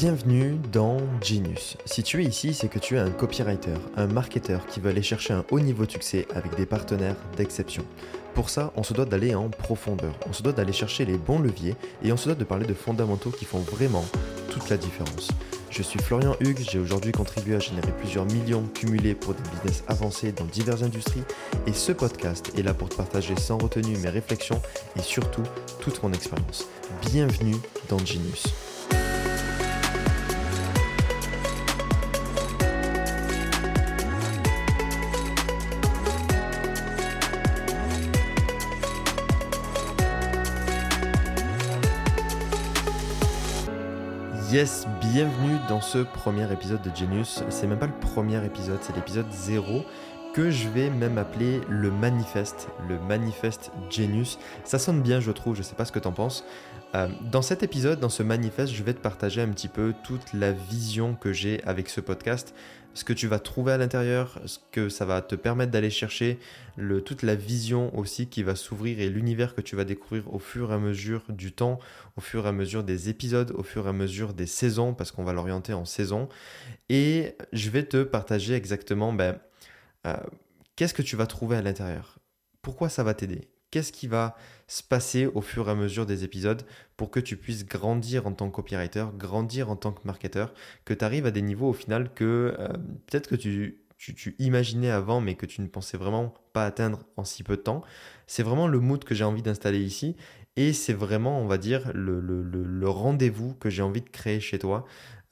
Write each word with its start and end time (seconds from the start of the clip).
Bienvenue 0.00 0.60
dans 0.70 0.98
Genius. 1.20 1.76
Si 1.84 2.04
tu 2.04 2.22
es 2.22 2.24
ici, 2.24 2.54
c'est 2.54 2.68
que 2.68 2.78
tu 2.78 2.94
es 2.94 3.00
un 3.00 3.10
copywriter, 3.10 3.74
un 3.96 4.06
marketeur 4.06 4.64
qui 4.66 4.78
veut 4.78 4.90
aller 4.90 5.02
chercher 5.02 5.34
un 5.34 5.44
haut 5.50 5.58
niveau 5.58 5.86
de 5.86 5.90
succès 5.90 6.28
avec 6.36 6.54
des 6.54 6.66
partenaires 6.66 7.16
d'exception. 7.36 7.84
Pour 8.32 8.48
ça, 8.48 8.72
on 8.76 8.84
se 8.84 8.94
doit 8.94 9.06
d'aller 9.06 9.34
en 9.34 9.48
profondeur, 9.48 10.14
on 10.28 10.32
se 10.32 10.44
doit 10.44 10.52
d'aller 10.52 10.72
chercher 10.72 11.04
les 11.04 11.18
bons 11.18 11.40
leviers 11.40 11.74
et 12.04 12.12
on 12.12 12.16
se 12.16 12.26
doit 12.26 12.36
de 12.36 12.44
parler 12.44 12.64
de 12.64 12.74
fondamentaux 12.74 13.32
qui 13.32 13.44
font 13.44 13.58
vraiment 13.58 14.04
toute 14.52 14.70
la 14.70 14.76
différence. 14.76 15.30
Je 15.68 15.82
suis 15.82 15.98
Florian 15.98 16.36
Hugues, 16.38 16.64
j'ai 16.70 16.78
aujourd'hui 16.78 17.10
contribué 17.10 17.56
à 17.56 17.58
générer 17.58 17.90
plusieurs 17.98 18.26
millions 18.26 18.68
cumulés 18.74 19.16
pour 19.16 19.34
des 19.34 19.42
business 19.50 19.82
avancés 19.88 20.30
dans 20.30 20.44
diverses 20.44 20.84
industries 20.84 21.24
et 21.66 21.72
ce 21.72 21.90
podcast 21.90 22.52
est 22.56 22.62
là 22.62 22.72
pour 22.72 22.88
te 22.88 22.94
partager 22.94 23.34
sans 23.34 23.58
retenue 23.58 23.96
mes 23.96 24.10
réflexions 24.10 24.62
et 24.94 25.02
surtout 25.02 25.42
toute 25.80 26.00
mon 26.04 26.12
expérience. 26.12 26.68
Bienvenue 27.10 27.56
dans 27.88 27.98
Genius. 27.98 28.44
Yes, 44.58 44.88
bienvenue 45.00 45.56
dans 45.68 45.80
ce 45.80 45.98
premier 45.98 46.52
épisode 46.52 46.82
de 46.82 46.90
Genius. 46.92 47.44
C'est 47.48 47.68
même 47.68 47.78
pas 47.78 47.86
le 47.86 47.92
premier 47.92 48.44
épisode, 48.44 48.80
c'est 48.82 48.92
l'épisode 48.96 49.30
0 49.30 49.84
que 50.34 50.50
je 50.50 50.68
vais 50.68 50.90
même 50.90 51.16
appeler 51.16 51.60
le 51.68 51.92
manifeste, 51.92 52.66
le 52.88 52.98
manifeste 52.98 53.70
Genius. 53.88 54.36
Ça 54.64 54.80
sonne 54.80 55.00
bien, 55.00 55.20
je 55.20 55.30
trouve, 55.30 55.54
je 55.54 55.62
sais 55.62 55.76
pas 55.76 55.84
ce 55.84 55.92
que 55.92 56.00
t'en 56.00 56.10
penses. 56.10 56.44
Euh, 56.94 57.08
dans 57.30 57.42
cet 57.42 57.62
épisode, 57.62 58.00
dans 58.00 58.08
ce 58.08 58.22
manifeste, 58.22 58.72
je 58.72 58.82
vais 58.82 58.94
te 58.94 59.00
partager 59.00 59.42
un 59.42 59.48
petit 59.48 59.68
peu 59.68 59.92
toute 60.04 60.32
la 60.32 60.52
vision 60.52 61.14
que 61.14 61.32
j'ai 61.32 61.62
avec 61.64 61.90
ce 61.90 62.00
podcast, 62.00 62.54
ce 62.94 63.04
que 63.04 63.12
tu 63.12 63.26
vas 63.26 63.38
trouver 63.38 63.72
à 63.72 63.76
l'intérieur, 63.76 64.40
ce 64.46 64.58
que 64.72 64.88
ça 64.88 65.04
va 65.04 65.20
te 65.20 65.34
permettre 65.34 65.70
d'aller 65.70 65.90
chercher, 65.90 66.38
toute 67.04 67.22
la 67.22 67.34
vision 67.34 67.96
aussi 67.96 68.28
qui 68.28 68.42
va 68.42 68.54
s'ouvrir 68.54 69.00
et 69.00 69.10
l'univers 69.10 69.54
que 69.54 69.60
tu 69.60 69.76
vas 69.76 69.84
découvrir 69.84 70.32
au 70.32 70.38
fur 70.38 70.70
et 70.70 70.74
à 70.74 70.78
mesure 70.78 71.24
du 71.28 71.52
temps, 71.52 71.78
au 72.16 72.22
fur 72.22 72.46
et 72.46 72.48
à 72.48 72.52
mesure 72.52 72.82
des 72.84 73.10
épisodes, 73.10 73.52
au 73.54 73.62
fur 73.62 73.86
et 73.86 73.90
à 73.90 73.92
mesure 73.92 74.32
des 74.32 74.46
saisons, 74.46 74.94
parce 74.94 75.12
qu'on 75.12 75.24
va 75.24 75.34
l'orienter 75.34 75.74
en 75.74 75.84
saison. 75.84 76.28
Et 76.88 77.36
je 77.52 77.68
vais 77.68 77.84
te 77.84 78.02
partager 78.02 78.54
exactement 78.54 79.12
ben, 79.12 79.38
euh, 80.06 80.16
qu'est-ce 80.74 80.94
que 80.94 81.02
tu 81.02 81.16
vas 81.16 81.26
trouver 81.26 81.56
à 81.56 81.62
l'intérieur? 81.62 82.18
Pourquoi 82.62 82.88
ça 82.88 83.02
va 83.02 83.12
t'aider? 83.12 83.48
Qu'est-ce 83.70 83.92
qui 83.92 84.06
va 84.06 84.36
se 84.66 84.82
passer 84.82 85.26
au 85.26 85.40
fur 85.40 85.68
et 85.68 85.72
à 85.72 85.74
mesure 85.74 86.06
des 86.06 86.24
épisodes 86.24 86.62
pour 86.96 87.10
que 87.10 87.20
tu 87.20 87.36
puisses 87.36 87.66
grandir 87.66 88.26
en 88.26 88.32
tant 88.32 88.50
que 88.50 88.56
copywriter, 88.56 89.06
grandir 89.16 89.70
en 89.70 89.76
tant 89.76 89.92
que 89.92 90.00
marketeur, 90.04 90.52
que 90.84 90.94
tu 90.94 91.04
arrives 91.04 91.26
à 91.26 91.30
des 91.30 91.42
niveaux 91.42 91.68
au 91.68 91.72
final 91.74 92.12
que 92.12 92.54
euh, 92.58 92.68
peut-être 93.06 93.28
que 93.28 93.36
tu, 93.36 93.80
tu, 93.98 94.36
imaginais 94.38 94.90
avant 94.90 95.20
mais 95.20 95.34
que 95.34 95.46
tu 95.46 95.60
ne 95.60 95.66
pensais 95.66 95.96
vraiment 95.96 96.34
pas 96.52 96.64
atteindre 96.64 97.00
en 97.16 97.24
si 97.24 97.42
peu 97.42 97.56
de 97.56 97.62
temps. 97.62 97.82
C'est 98.26 98.42
vraiment 98.42 98.68
le 98.68 98.80
mood 98.80 99.04
que 99.04 99.14
j'ai 99.14 99.24
envie 99.24 99.42
d'installer 99.42 99.80
ici 99.80 100.16
et 100.58 100.72
c'est 100.72 100.92
vraiment, 100.92 101.40
on 101.40 101.46
va 101.46 101.56
dire, 101.56 101.92
le, 101.94 102.88
rendez-vous 102.88 103.54
que 103.54 103.70
j'ai 103.70 103.82
envie 103.82 104.00
de 104.00 104.08
créer 104.08 104.40
chez 104.40 104.58
toi 104.58 104.84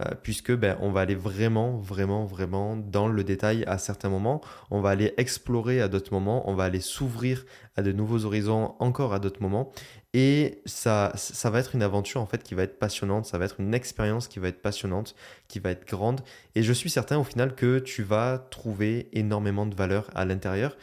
euh, 0.03 0.11
puisque 0.23 0.53
ben, 0.55 0.77
on 0.83 0.91
va 0.91 1.01
aller 1.01 1.15
vraiment, 1.15 1.79
vraiment, 1.79 2.27
vraiment 2.27 2.77
dans 2.77 3.09
le 3.09 3.25
détail 3.25 3.65
à 3.67 3.79
certains 3.79 4.11
moments. 4.11 4.43
On 4.71 4.81
va 4.81 4.91
aller 4.91 5.15
explorer 5.17 5.81
à 5.81 5.89
d'autres 5.89 6.13
moments. 6.13 6.51
On 6.51 6.55
va 6.55 6.65
aller 6.65 6.81
s'ouvrir 6.81 7.47
à 7.77 7.83
de 7.83 7.93
nouveaux 7.93 8.27
horizons 8.27 8.75
encore 8.79 9.15
à 9.15 9.19
d'autres 9.19 9.41
moments. 9.41 9.73
Et 10.13 10.61
ça, 10.67 11.13
ça 11.15 11.49
va 11.49 11.61
être 11.61 11.75
une 11.75 11.83
aventure 11.83 12.21
en 12.21 12.27
fait 12.27 12.43
qui 12.43 12.55
va 12.55 12.65
être 12.65 12.79
passionnante. 12.79 13.25
Ça 13.25 13.39
va 13.39 13.47
être 13.47 13.59
une 13.59 13.73
expérience 13.73 14.29
qui 14.29 14.39
va 14.39 14.49
être 14.49 14.61
passionnante, 14.61 15.15
qui 15.49 15.61
va 15.61 15.71
être 15.71 15.87
grande. 15.87 16.21
Et 16.55 16.63
je 16.63 16.75
suis 16.75 16.91
certain 16.91 17.19
au 17.19 17.25
final 17.25 17.55
que 17.55 17.79
tu 17.79 18.03
vas 18.03 18.39
trouver 18.51 19.09
énormément 19.13 19.65
de 19.65 19.75
valeur 19.75 20.11
à 20.15 20.27
l'intérieur. 20.27 20.77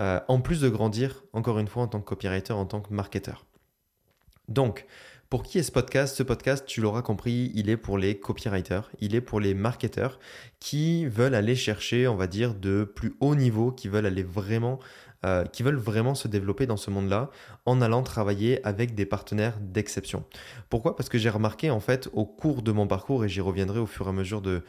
Euh, 0.00 0.20
en 0.28 0.40
plus 0.40 0.60
de 0.60 0.68
grandir, 0.68 1.24
encore 1.32 1.58
une 1.58 1.68
fois, 1.68 1.82
en 1.82 1.88
tant 1.88 2.00
que 2.00 2.04
copywriter, 2.04 2.52
en 2.52 2.66
tant 2.66 2.80
que 2.80 2.92
marketeur. 2.92 3.46
Donc, 4.48 4.86
pour 5.30 5.42
qui 5.42 5.58
est 5.58 5.62
ce 5.62 5.72
podcast? 5.72 6.16
Ce 6.16 6.22
podcast, 6.22 6.64
tu 6.66 6.80
l'auras 6.80 7.02
compris, 7.02 7.52
il 7.54 7.68
est 7.68 7.76
pour 7.76 7.98
les 7.98 8.18
copywriters, 8.18 8.90
il 9.00 9.14
est 9.14 9.20
pour 9.20 9.40
les 9.40 9.52
marketeurs 9.52 10.18
qui 10.58 11.04
veulent 11.04 11.34
aller 11.34 11.54
chercher, 11.54 12.08
on 12.08 12.16
va 12.16 12.26
dire, 12.26 12.54
de 12.54 12.84
plus 12.84 13.14
haut 13.20 13.34
niveau, 13.34 13.70
qui 13.70 13.88
veulent 13.88 14.06
aller 14.06 14.22
vraiment 14.22 14.78
euh, 15.26 15.44
qui 15.44 15.64
veulent 15.64 15.74
vraiment 15.74 16.14
se 16.14 16.28
développer 16.28 16.66
dans 16.66 16.76
ce 16.76 16.90
monde-là 16.90 17.30
en 17.66 17.80
allant 17.80 18.04
travailler 18.04 18.64
avec 18.64 18.94
des 18.94 19.04
partenaires 19.04 19.58
d'exception. 19.60 20.22
Pourquoi? 20.70 20.94
Parce 20.94 21.08
que 21.08 21.18
j'ai 21.18 21.28
remarqué 21.28 21.70
en 21.70 21.80
fait 21.80 22.08
au 22.12 22.24
cours 22.24 22.62
de 22.62 22.70
mon 22.70 22.86
parcours, 22.86 23.24
et 23.24 23.28
j'y 23.28 23.40
reviendrai 23.40 23.80
au 23.80 23.86
fur 23.86 24.06
et 24.06 24.10
à 24.10 24.12
mesure 24.12 24.40
de, 24.40 24.62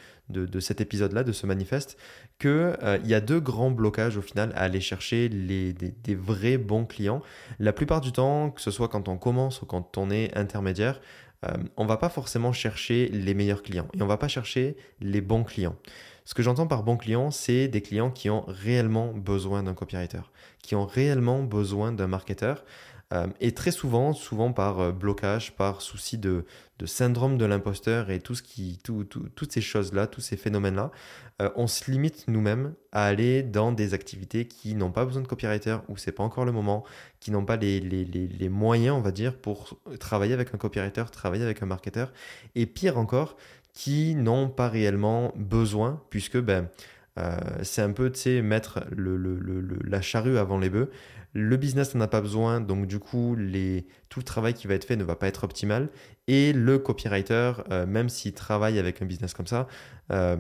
cet 0.60 0.82
épisode-là, 0.82 1.24
de 1.24 1.34
ce 1.34 1.46
manifeste, 1.46 2.00
qu'il 2.40 2.50
euh, 2.50 2.98
y 3.06 3.14
a 3.14 3.22
deux 3.22 3.40
grands 3.40 3.70
blocages 3.70 4.18
au 4.18 4.24
final 4.24 4.52
à 4.56 4.62
aller 4.62 4.82
chercher 4.82 5.30
des, 5.30 6.16
vrais 6.16 6.58
bons 6.58 6.86
clients. 6.86 7.22
La 7.60 7.72
plupart 7.72 8.02
du 8.02 8.12
temps, 8.12 8.50
que 8.50 8.62
ce 8.62 8.72
soit 8.72 8.88
quand 8.88 9.08
on 9.08 9.18
commence 9.18 9.62
ou 9.62 9.68
quand 9.68 10.00
on 10.00 10.10
est 10.10 10.36
intermédiaire, 10.36 11.00
euh, 11.46 11.52
on 11.78 11.86
va 11.86 11.98
pas 11.98 12.10
forcément 12.10 12.54
chercher 12.54 13.08
les 13.10 13.36
meilleurs 13.36 13.62
clients 13.62 13.88
et 13.94 14.02
on 14.02 14.08
va 14.08 14.18
pas 14.18 14.28
chercher 14.28 14.76
les 15.00 15.22
bons 15.22 15.44
clients. 15.44 15.76
Ce 16.30 16.36
que 16.36 16.44
j'entends 16.44 16.68
par 16.68 16.84
bons 16.84 16.96
clients, 16.96 17.32
c'est 17.32 17.68
des 17.68 17.82
clients 17.82 18.12
qui 18.12 18.30
ont 18.30 18.44
réellement 18.48 19.14
besoin 19.14 19.64
d'un 19.64 19.74
copywriter, 19.74 20.22
qui 20.62 20.76
ont 20.76 20.86
réellement 20.86 21.42
besoin 21.42 21.92
d'un 21.92 22.06
marketeur. 22.06 22.64
Euh, 23.12 23.26
et 23.40 23.56
très 23.56 23.72
souvent, 23.72 24.14
souvent 24.14 24.54
par 24.54 24.80
euh, 24.80 24.92
blocage, 24.92 25.56
par 25.56 25.82
souci 25.82 26.20
de, 26.20 26.46
syndrome 26.86 27.40
de 27.40 27.46
l'imposteur 27.46 28.12
et 28.12 28.20
tout 28.20 28.36
ce 28.36 28.44
qui, 28.44 28.78
toutes 28.84 29.52
ces 29.52 29.62
choses-là, 29.62 30.06
tous 30.06 30.22
ces 30.22 30.38
phénomènes-là, 30.38 30.92
euh, 31.42 31.50
on 31.56 31.66
se 31.66 31.90
limite 31.90 32.26
nous-mêmes 32.28 32.76
à 32.92 33.06
aller 33.06 33.42
dans 33.42 33.72
des 33.72 33.96
activités 33.96 34.46
qui 34.46 34.76
n'ont 34.76 34.92
pas 34.92 35.06
besoin 35.06 35.24
de 35.24 35.28
copywriter 35.28 35.78
ou 35.88 35.98
c'est 35.98 36.12
pas 36.12 36.24
encore 36.24 36.46
le 36.46 36.52
moment, 36.52 36.84
qui 37.20 37.32
n'ont 37.32 37.44
pas 37.44 37.56
les, 37.56 37.80
les, 37.80 38.50
moyens, 38.50 38.96
on 38.96 39.02
va 39.02 39.12
dire, 39.12 39.36
pour 39.36 39.80
travailler 40.00 40.36
avec 40.36 40.54
un 40.54 40.60
copywriter, 40.60 41.06
travailler 41.12 41.44
avec 41.44 41.64
un 41.64 41.66
marketeur. 41.66 42.14
Et 42.54 42.68
pire 42.68 43.00
encore, 43.00 43.36
qui 43.80 44.14
n'ont 44.14 44.50
pas 44.50 44.68
réellement 44.68 45.32
besoin, 45.38 46.04
puisque 46.10 46.38
ben, 46.38 46.68
euh, 47.18 47.38
c'est 47.64 47.82
un 47.82 47.94
peu, 47.94 48.12
mettre 48.44 48.82
la 48.92 50.02
charrue 50.02 50.38
avant 50.38 50.58
les 50.58 50.70
bœufs. 50.70 50.90
Le 51.32 51.56
business 51.56 51.96
n'en 51.96 52.02
a 52.02 52.10
pas 52.10 52.20
besoin, 52.20 52.60
donc 52.60 52.88
du 52.88 53.00
coup, 53.00 53.38
tout 54.10 54.20
le 54.20 54.26
travail 54.26 54.54
qui 54.54 54.68
va 54.68 54.74
être 54.74 54.84
fait 54.84 54.98
ne 54.98 55.06
va 55.06 55.16
pas 55.16 55.30
être 55.30 55.46
optimal. 55.46 55.88
Et 56.28 56.52
le 56.52 56.78
copywriter, 56.78 57.54
euh, 57.72 57.86
même 57.86 58.10
s'il 58.10 58.34
travaille 58.34 58.80
avec 58.80 59.02
un 59.02 59.06
business 59.06 59.34
comme 59.34 59.48
ça, 59.48 59.66
euh, 60.12 60.36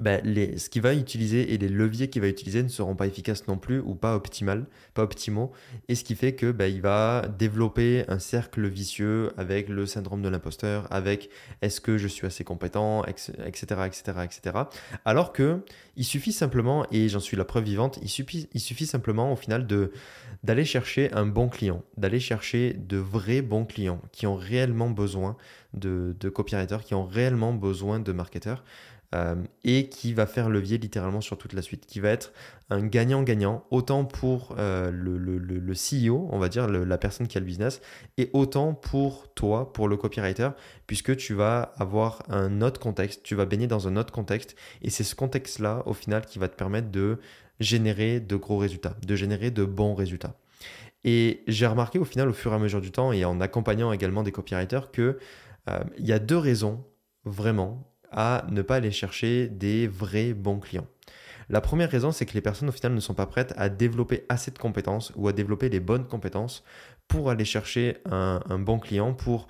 ben, 0.00 0.20
les, 0.24 0.58
ce 0.58 0.68
qu'il 0.68 0.82
va 0.82 0.94
utiliser 0.94 1.52
et 1.52 1.58
les 1.58 1.68
leviers 1.68 2.08
qu'il 2.08 2.22
va 2.22 2.28
utiliser 2.28 2.62
ne 2.62 2.68
seront 2.68 2.94
pas 2.94 3.06
efficaces 3.06 3.46
non 3.48 3.56
plus 3.56 3.80
ou 3.80 3.94
pas 3.94 4.20
pas 4.94 5.02
optimaux. 5.02 5.52
Et 5.88 5.94
ce 5.94 6.04
qui 6.04 6.14
fait 6.14 6.34
que 6.34 6.50
ben, 6.50 6.72
il 6.72 6.80
va 6.80 7.26
développer 7.38 8.04
un 8.08 8.18
cercle 8.18 8.66
vicieux 8.68 9.32
avec 9.36 9.68
le 9.68 9.86
syndrome 9.86 10.22
de 10.22 10.28
l'imposteur, 10.28 10.86
avec 10.90 11.30
est-ce 11.62 11.80
que 11.80 11.98
je 11.98 12.08
suis 12.08 12.26
assez 12.26 12.44
compétent, 12.44 13.04
etc., 13.04 13.82
etc., 13.86 14.02
etc. 14.24 14.56
Alors 15.04 15.32
que 15.32 15.60
il 15.96 16.04
suffit 16.04 16.32
simplement, 16.32 16.86
et 16.90 17.08
j'en 17.08 17.20
suis 17.20 17.36
la 17.36 17.44
preuve 17.44 17.64
vivante, 17.64 17.98
il 18.02 18.08
suffit, 18.08 18.48
il 18.54 18.60
suffit 18.60 18.86
simplement 18.86 19.32
au 19.32 19.36
final 19.36 19.66
de 19.66 19.92
d'aller 20.42 20.64
chercher 20.64 21.12
un 21.12 21.26
bon 21.26 21.48
client, 21.48 21.82
d'aller 21.96 22.18
chercher 22.18 22.72
de 22.72 22.96
vrais 22.96 23.42
bons 23.42 23.64
clients 23.64 24.00
qui 24.10 24.26
ont 24.26 24.34
réellement 24.34 24.90
besoin 24.90 25.36
de, 25.74 26.16
de 26.18 26.28
copywriters, 26.28 26.82
qui 26.82 26.94
ont 26.94 27.04
réellement 27.04 27.52
besoin 27.52 28.00
de 28.00 28.12
marketeurs. 28.12 28.64
Euh, 29.14 29.34
et 29.62 29.90
qui 29.90 30.14
va 30.14 30.24
faire 30.24 30.48
levier 30.48 30.78
littéralement 30.78 31.20
sur 31.20 31.36
toute 31.36 31.52
la 31.52 31.60
suite, 31.60 31.84
qui 31.84 32.00
va 32.00 32.08
être 32.08 32.32
un 32.70 32.80
gagnant-gagnant, 32.86 33.62
autant 33.70 34.06
pour 34.06 34.54
euh, 34.58 34.90
le, 34.90 35.74
CEO, 35.74 36.28
on 36.30 36.38
va 36.38 36.48
dire 36.48 36.66
la 36.66 36.96
personne 36.96 37.28
qui 37.28 37.36
a 37.36 37.40
le 37.40 37.46
business, 37.46 37.82
et 38.16 38.30
autant 38.32 38.72
pour 38.72 39.32
toi, 39.34 39.70
pour 39.74 39.86
le 39.86 39.98
copywriter, 39.98 40.48
puisque 40.86 41.14
tu 41.18 41.34
vas 41.34 41.74
avoir 41.76 42.22
un 42.30 42.62
autre 42.62 42.80
contexte, 42.80 43.22
tu 43.22 43.34
vas 43.34 43.44
baigner 43.44 43.66
dans 43.66 43.86
un 43.86 43.96
autre 43.96 44.12
contexte, 44.12 44.56
et 44.80 44.88
c'est 44.88 45.04
ce 45.04 45.14
contexte-là, 45.14 45.82
au 45.84 45.92
final, 45.92 46.24
qui 46.24 46.38
va 46.38 46.48
te 46.48 46.56
permettre 46.56 46.90
de 46.90 47.18
générer 47.60 48.18
de 48.18 48.36
gros 48.36 48.56
résultats, 48.56 48.96
de 49.06 49.14
générer 49.14 49.50
de 49.50 49.64
bons 49.66 49.94
résultats. 49.94 50.38
Et 51.04 51.42
j'ai 51.48 51.66
remarqué 51.66 51.98
au 51.98 52.06
final, 52.06 52.30
au 52.30 52.32
fur 52.32 52.52
et 52.52 52.54
à 52.54 52.58
mesure 52.58 52.80
du 52.80 52.92
temps, 52.92 53.12
et 53.12 53.26
en 53.26 53.42
accompagnant 53.42 53.92
également 53.92 54.22
des 54.22 54.32
copywriters, 54.32 54.90
que 54.90 55.18
euh, 55.68 55.84
il 55.98 56.06
y 56.06 56.12
a 56.12 56.18
deux 56.18 56.38
raisons 56.38 56.82
vraiment 57.26 57.91
à 58.12 58.46
ne 58.50 58.62
pas 58.62 58.76
aller 58.76 58.90
chercher 58.90 59.48
des 59.48 59.86
vrais 59.88 60.32
bons 60.32 60.58
clients. 60.58 60.86
La 61.48 61.60
première 61.60 61.90
raison, 61.90 62.12
c'est 62.12 62.24
que 62.24 62.34
les 62.34 62.40
personnes 62.40 62.68
au 62.68 62.72
final 62.72 62.94
ne 62.94 63.00
sont 63.00 63.14
pas 63.14 63.26
prêtes 63.26 63.52
à 63.56 63.68
développer 63.68 64.24
assez 64.28 64.50
de 64.50 64.58
compétences 64.58 65.12
ou 65.16 65.28
à 65.28 65.32
développer 65.32 65.68
les 65.68 65.80
bonnes 65.80 66.06
compétences 66.06 66.64
pour 67.08 67.30
aller 67.30 67.44
chercher 67.44 67.98
un, 68.10 68.40
bon 68.58 68.78
client, 68.78 69.12
pour 69.12 69.48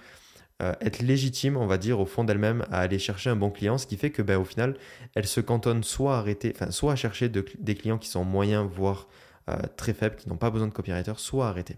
euh, 0.62 0.72
être 0.80 1.00
légitime, 1.00 1.56
on 1.56 1.66
va 1.66 1.78
dire, 1.78 2.00
au 2.00 2.06
fond 2.06 2.24
d'elles-mêmes 2.24 2.64
à 2.70 2.80
aller 2.80 2.98
chercher 2.98 3.30
un 3.30 3.36
bon 3.36 3.50
client, 3.50 3.78
ce 3.78 3.86
qui 3.86 3.96
fait 3.96 4.10
que 4.10 4.22
ben, 4.22 4.38
au 4.38 4.44
final, 4.44 4.76
elles 5.14 5.26
se 5.26 5.40
cantonnent 5.40 5.84
soit 5.84 6.16
à, 6.16 6.18
arrêter, 6.18 6.54
soit 6.70 6.92
à 6.92 6.96
chercher 6.96 7.28
des 7.28 7.74
clients 7.74 7.98
qui 7.98 8.08
sont 8.08 8.24
moyens, 8.24 8.68
voire 8.68 9.06
euh, 9.48 9.56
très 9.76 9.92
faibles, 9.92 10.16
qui 10.16 10.28
n'ont 10.28 10.36
pas 10.36 10.50
besoin 10.50 10.68
de 10.68 10.72
copywriter, 10.72 11.12
soit 11.16 11.46
à 11.46 11.50
arrêter. 11.50 11.76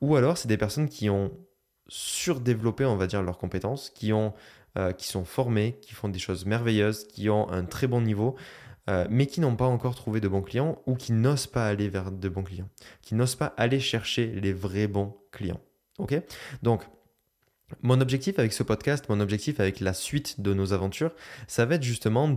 Ou 0.00 0.16
alors, 0.16 0.36
c'est 0.36 0.48
des 0.48 0.56
personnes 0.56 0.88
qui 0.88 1.10
ont 1.10 1.32
surdéveloppé, 1.88 2.84
on 2.84 2.96
va 2.96 3.06
dire, 3.06 3.22
leurs 3.22 3.38
compétences, 3.38 3.90
qui 3.90 4.12
ont 4.12 4.34
euh, 4.78 4.92
qui 4.92 5.08
sont 5.08 5.24
formés, 5.24 5.78
qui 5.82 5.94
font 5.94 6.08
des 6.08 6.18
choses 6.18 6.46
merveilleuses, 6.46 7.04
qui 7.04 7.30
ont 7.30 7.50
un 7.50 7.64
très 7.64 7.86
bon 7.86 8.00
niveau, 8.00 8.36
euh, 8.88 9.06
mais 9.10 9.26
qui 9.26 9.40
n'ont 9.40 9.56
pas 9.56 9.66
encore 9.66 9.94
trouvé 9.94 10.20
de 10.20 10.28
bons 10.28 10.40
clients 10.40 10.80
ou 10.86 10.94
qui 10.94 11.12
n'osent 11.12 11.46
pas 11.46 11.66
aller 11.66 11.88
vers 11.88 12.10
de 12.10 12.28
bons 12.28 12.42
clients, 12.42 12.68
qui 13.02 13.14
n'osent 13.14 13.34
pas 13.34 13.52
aller 13.56 13.80
chercher 13.80 14.26
les 14.26 14.52
vrais 14.52 14.86
bons 14.86 15.16
clients. 15.30 15.60
Ok? 15.98 16.14
Donc, 16.62 16.84
mon 17.82 18.00
objectif 18.00 18.38
avec 18.38 18.52
ce 18.52 18.62
podcast, 18.62 19.06
mon 19.08 19.20
objectif 19.20 19.60
avec 19.60 19.80
la 19.80 19.92
suite 19.92 20.40
de 20.40 20.54
nos 20.54 20.72
aventures, 20.72 21.12
ça 21.46 21.66
va 21.66 21.74
être 21.76 21.82
justement 21.82 22.28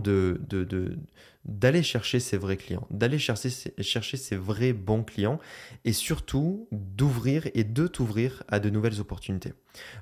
d'aller 1.44 1.82
chercher 1.82 2.20
ces 2.20 2.36
vrais 2.36 2.56
clients, 2.56 2.86
d'aller 2.90 3.18
chercher, 3.18 3.50
ces 3.50 4.36
vrais 4.36 4.72
bons 4.72 5.02
clients 5.02 5.40
et 5.84 5.92
surtout 5.92 6.68
d'ouvrir 6.70 7.48
et 7.54 7.64
de 7.64 7.86
t'ouvrir 7.86 8.42
à 8.48 8.60
de 8.60 8.70
nouvelles 8.70 9.00
opportunités. 9.00 9.54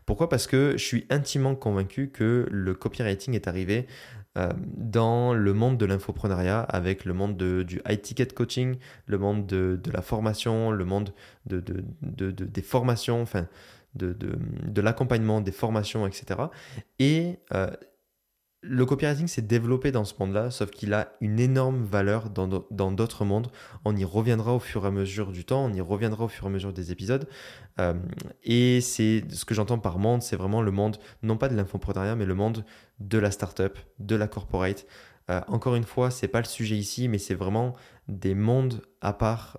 Pourquoi? 0.04 0.28
Parce 0.28 0.46
que 0.46 0.72
je 0.76 0.84
suis 0.84 1.06
intimement 1.10 1.54
convaincu 1.54 2.10
que 2.10 2.46
le 2.50 2.74
copywriting 2.74 3.34
est 3.34 3.46
arrivé 3.46 3.86
euh, 4.38 4.48
dans 4.76 5.34
le 5.34 5.52
monde 5.52 5.76
de 5.76 5.86
l'infoprenariat 5.86 6.60
avec 6.60 7.04
le 7.04 7.14
monde 7.14 7.36
du 7.36 7.80
high 7.88 8.00
ticket 8.00 8.26
coaching, 8.26 8.76
le 9.06 9.18
monde 9.18 9.46
de, 9.46 9.80
la 9.92 10.02
formation, 10.02 10.70
le 10.70 10.84
monde 10.84 11.12
de, 11.46 11.60
des 11.60 12.62
formations, 12.62 13.22
enfin 13.22 13.48
de, 13.94 14.12
de, 14.12 14.80
l'accompagnement, 14.80 15.40
des 15.40 15.52
formations, 15.52 16.06
etc. 16.06 16.40
Et 16.98 17.38
le 18.62 18.84
copywriting 18.84 19.26
s'est 19.26 19.42
développé 19.42 19.90
dans 19.90 20.04
ce 20.04 20.14
monde-là, 20.20 20.50
sauf 20.50 20.70
qu'il 20.70 20.92
a 20.92 21.12
une 21.20 21.40
énorme 21.40 21.82
valeur 21.82 22.28
dans 22.28 22.92
d'autres 22.92 23.24
mondes. 23.24 23.50
On 23.84 23.96
y 23.96 24.04
reviendra 24.04 24.54
au 24.54 24.58
fur 24.58 24.84
et 24.84 24.88
à 24.88 24.90
mesure 24.90 25.32
du 25.32 25.44
temps, 25.44 25.64
on 25.64 25.72
y 25.72 25.80
reviendra 25.80 26.24
au 26.24 26.28
fur 26.28 26.44
et 26.44 26.48
à 26.48 26.50
mesure 26.50 26.72
des 26.72 26.92
épisodes. 26.92 27.26
Euh, 27.80 27.94
et 28.42 28.80
c'est 28.82 29.24
ce 29.30 29.46
que 29.46 29.54
j'entends 29.54 29.78
par 29.78 29.98
monde, 29.98 30.22
c'est 30.22 30.36
vraiment 30.36 30.60
le 30.60 30.72
monde, 30.72 30.98
non 31.22 31.38
pas 31.38 31.48
de 31.48 31.56
l'infoprenariat, 31.56 32.16
mais 32.16 32.26
le 32.26 32.34
monde 32.34 32.64
de 32.98 33.18
la 33.18 33.30
startup, 33.30 33.78
de 33.98 34.14
la 34.14 34.28
corporate. 34.28 34.86
Euh, 35.30 35.40
encore 35.48 35.74
une 35.74 35.84
fois, 35.84 36.10
c'est 36.10 36.28
pas 36.28 36.40
le 36.40 36.46
sujet 36.46 36.76
ici, 36.76 37.08
mais 37.08 37.18
c'est 37.18 37.34
vraiment 37.34 37.74
des 38.08 38.34
mondes 38.34 38.82
à 39.00 39.12
part 39.12 39.58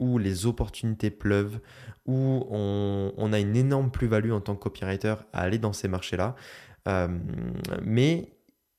où 0.00 0.18
les 0.18 0.46
opportunités 0.46 1.10
pleuvent, 1.10 1.60
où 2.06 2.46
on, 2.50 3.32
a 3.32 3.38
une 3.38 3.54
énorme 3.54 3.90
plus-value 3.90 4.32
en 4.32 4.40
tant 4.40 4.56
que 4.56 4.62
copywriter 4.62 5.14
à 5.32 5.42
aller 5.42 5.58
dans 5.58 5.72
ces 5.72 5.88
marchés-là. 5.88 6.34
Euh, 6.88 7.08
mais 7.82 8.32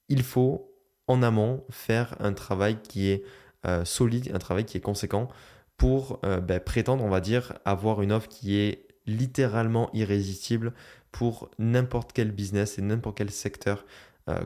il 0.10 0.24
faut 0.24 0.70
en 1.08 1.24
amont 1.24 1.64
faire 1.70 2.16
un 2.20 2.34
travail 2.34 2.78
qui 2.82 3.10
est 3.10 3.24
euh, 3.66 3.86
solide, 3.86 4.32
un 4.34 4.40
travail 4.40 4.66
qui 4.66 4.78
est 4.78 4.82
conséquent 4.82 5.30
pour 5.78 6.20
euh, 6.26 6.40
ben, 6.40 6.60
prétendre, 6.60 7.04
on 7.04 7.10
va 7.10 7.22
dire, 7.22 7.54
avoir 7.66 8.02
une 8.02 8.12
offre 8.12 8.28
qui 8.28 8.58
est 8.58 8.88
littéralement 9.06 9.90
irrésistible 9.94 10.74
pour 11.12 11.50
n'importe 11.60 12.12
quel 12.14 12.32
business 12.32 12.78
et 12.78 12.82
n'importe 12.82 13.18
quel 13.18 13.32
secteur 13.32 13.86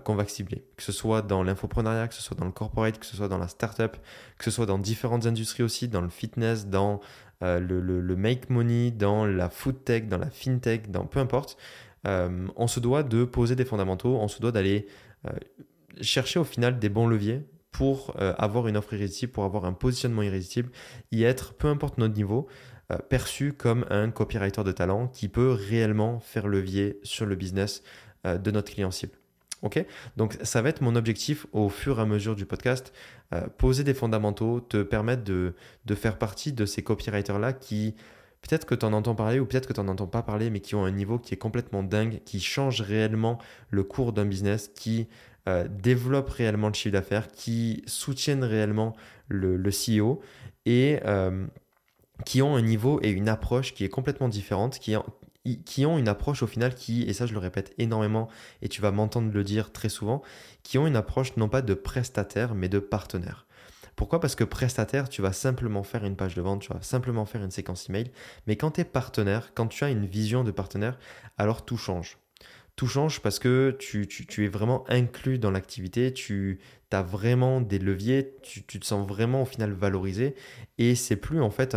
qu'on 0.04 0.16
va 0.16 0.28
cibler. 0.28 0.66
Que 0.76 0.82
ce 0.82 0.92
soit 0.92 1.22
dans 1.22 1.44
l'infoprenariat, 1.44 2.08
que 2.08 2.16
ce 2.16 2.24
soit 2.24 2.36
dans 2.36 2.48
le 2.48 2.52
corporate, 2.52 2.98
que 2.98 3.06
ce 3.06 3.16
soit 3.16 3.28
dans 3.28 3.38
la 3.38 3.48
startup, 3.48 3.96
que 4.40 4.44
ce 4.44 4.50
soit 4.50 4.66
dans 4.66 4.80
différentes 4.80 5.28
industries 5.28 5.62
aussi, 5.62 5.88
dans 5.88 6.02
le 6.02 6.10
fitness, 6.10 6.66
dans 6.66 7.00
euh, 7.44 7.60
le, 7.60 8.16
make 8.16 8.50
money, 8.50 8.90
dans 8.90 9.26
la 9.26 9.50
food 9.50 9.84
tech, 9.84 10.08
dans 10.08 10.18
la 10.18 10.32
fintech, 10.32 10.90
dans 10.90 11.06
peu 11.06 11.20
importe, 11.20 11.58
euh, 12.08 12.48
on 12.56 12.68
se 12.68 12.80
doit 12.80 13.04
de 13.04 13.26
poser 13.26 13.56
des 13.56 13.66
fondamentaux, 13.66 14.16
on 14.16 14.28
se 14.28 14.42
doit 14.42 14.52
d'aller 14.52 14.88
euh, 15.28 15.32
chercher 16.02 16.40
au 16.40 16.44
final 16.44 16.80
des 16.80 16.90
bons 16.90 17.08
leviers 17.08 17.46
pour 17.72 18.16
avoir 18.18 18.68
une 18.68 18.76
offre 18.76 18.94
irrésistible, 18.96 19.32
pour 19.32 19.44
avoir 19.44 19.66
un 19.66 19.74
positionnement 19.74 20.24
irrésistible, 20.24 20.72
y 21.12 21.24
être, 21.24 21.54
peu 21.54 21.68
importe 21.68 22.00
notre 22.00 22.16
niveau, 22.16 22.48
perçu 23.08 23.54
comme 23.54 23.86
un 23.92 24.10
copywriter 24.10 24.64
de 24.64 24.72
talent 24.72 25.08
qui 25.08 25.28
peut 25.28 25.52
réellement 25.52 26.20
faire 26.20 26.48
levier 26.48 27.00
sur 27.04 27.28
le 27.28 27.36
business 27.36 27.84
de 28.24 28.50
notre 28.50 28.74
client 28.74 28.90
cible. 28.90 29.14
Ok? 29.64 29.84
Donc 30.18 30.38
ça 30.44 30.62
va 30.62 30.70
être 30.70 30.82
mon 30.82 30.96
objectif 30.96 31.48
au 31.52 31.70
fur 31.70 32.00
et 32.00 32.02
à 32.02 32.06
mesure 32.06 32.36
du 32.36 32.46
podcast, 32.46 32.94
euh, 33.34 33.48
poser 33.58 33.84
des 33.84 33.94
fondamentaux, 33.94 34.62
te 34.62 34.84
permettre 34.84 35.24
de, 35.24 35.54
faire 35.96 36.18
partie 36.18 36.54
de 36.54 36.66
ces 36.66 36.84
copywriters-là 36.84 37.54
qui, 37.54 37.96
peut-être 38.42 38.66
que 38.66 38.76
tu 38.76 38.86
en 38.86 38.94
entends 38.94 39.16
parler 39.16 39.40
ou 39.40 39.46
peut-être 39.46 39.68
que 39.68 39.74
tu 39.74 39.82
n'en 39.82 39.90
entends 39.90 40.08
pas 40.08 40.24
parler, 40.24 40.50
mais 40.50 40.60
qui 40.60 40.76
ont 40.76 40.86
un 40.86 40.92
niveau 40.92 41.20
qui 41.20 41.34
est 41.34 41.38
complètement 41.38 41.84
dingue, 41.84 42.22
qui 42.26 42.40
change 42.40 42.82
réellement 42.82 43.40
le 43.70 43.84
cours 43.84 44.14
d'un 44.14 44.26
business, 44.26 44.70
qui 44.74 45.08
euh, 45.48 45.68
développent 45.70 46.30
réellement 46.30 46.68
le 46.68 46.74
chiffre 46.74 46.94
d'affaires, 46.94 47.28
qui 47.30 47.84
soutiennent 47.88 48.44
réellement 48.44 48.96
le, 49.30 49.58
CEO 49.70 50.22
et... 50.66 51.00
Euh, 51.06 51.48
qui 52.26 52.42
ont 52.42 52.56
un 52.56 52.62
niveau 52.62 53.00
et 53.04 53.10
une 53.12 53.30
approche 53.30 53.74
qui 53.74 53.84
est 53.84 53.90
complètement 53.90 54.28
différente, 54.28 54.80
qui, 54.80 54.96
qui 55.66 55.86
ont 55.86 55.98
une 55.98 56.08
approche 56.08 56.44
au 56.44 56.48
final 56.48 56.76
qui, 56.76 57.04
et 57.04 57.14
ça 57.14 57.26
je 57.26 57.34
le 57.34 57.40
répète 57.40 57.74
énormément, 57.78 58.28
et 58.62 58.70
tu 58.70 58.82
vas 58.82 58.92
m'entendre 58.92 59.32
le 59.32 59.44
dire 59.44 59.72
très 59.72 59.90
souvent, 59.90 60.22
qui 60.64 60.78
ont 60.78 60.88
une 60.88 60.96
approche 60.96 61.38
non 61.38 61.50
pas 61.50 61.62
de 61.62 61.74
prestataire, 61.74 62.56
mais 62.56 62.70
de 62.70 62.80
partenaire. 62.80 63.46
Pourquoi? 63.98 64.20
Parce 64.20 64.36
que 64.36 64.44
prestataire, 64.44 65.10
tu 65.10 65.24
vas 65.24 65.34
simplement 65.34 65.82
faire 65.82 66.06
une 66.06 66.16
page 66.16 66.36
de 66.36 66.42
vente, 66.42 66.62
tu 66.62 66.72
vas 66.72 66.84
simplement 66.84 67.26
faire 67.26 67.44
une 67.44 67.50
séquence 67.50 67.90
email, 67.90 68.12
mais 68.46 68.56
quand 68.56 68.72
tu 68.72 68.82
es 68.82 68.86
partenaire, 68.86 69.54
quand 69.56 69.68
tu 69.68 69.84
as 69.84 69.90
une 69.90 70.06
vision 70.06 70.44
de 70.44 70.52
partenaire, 70.52 71.00
alors 71.40 71.66
tout 71.66 71.78
change. 71.78 72.20
Tout 72.76 72.86
change 72.86 73.22
parce 73.22 73.40
que 73.40 73.76
tu, 73.80 74.06
es 74.46 74.48
vraiment 74.48 74.86
inclus 74.88 75.40
dans 75.40 75.50
l'activité, 75.50 76.14
tu 76.14 76.60
as 76.92 77.02
vraiment 77.02 77.60
des 77.60 77.80
leviers, 77.80 78.36
tu, 78.44 78.64
te 78.64 78.86
sens 78.86 79.06
vraiment 79.08 79.42
au 79.42 79.46
final 79.46 79.74
valorisé, 79.74 80.36
et 80.78 80.94
c'est 80.94 81.18
plus 81.18 81.42
en 81.42 81.50
fait 81.50 81.76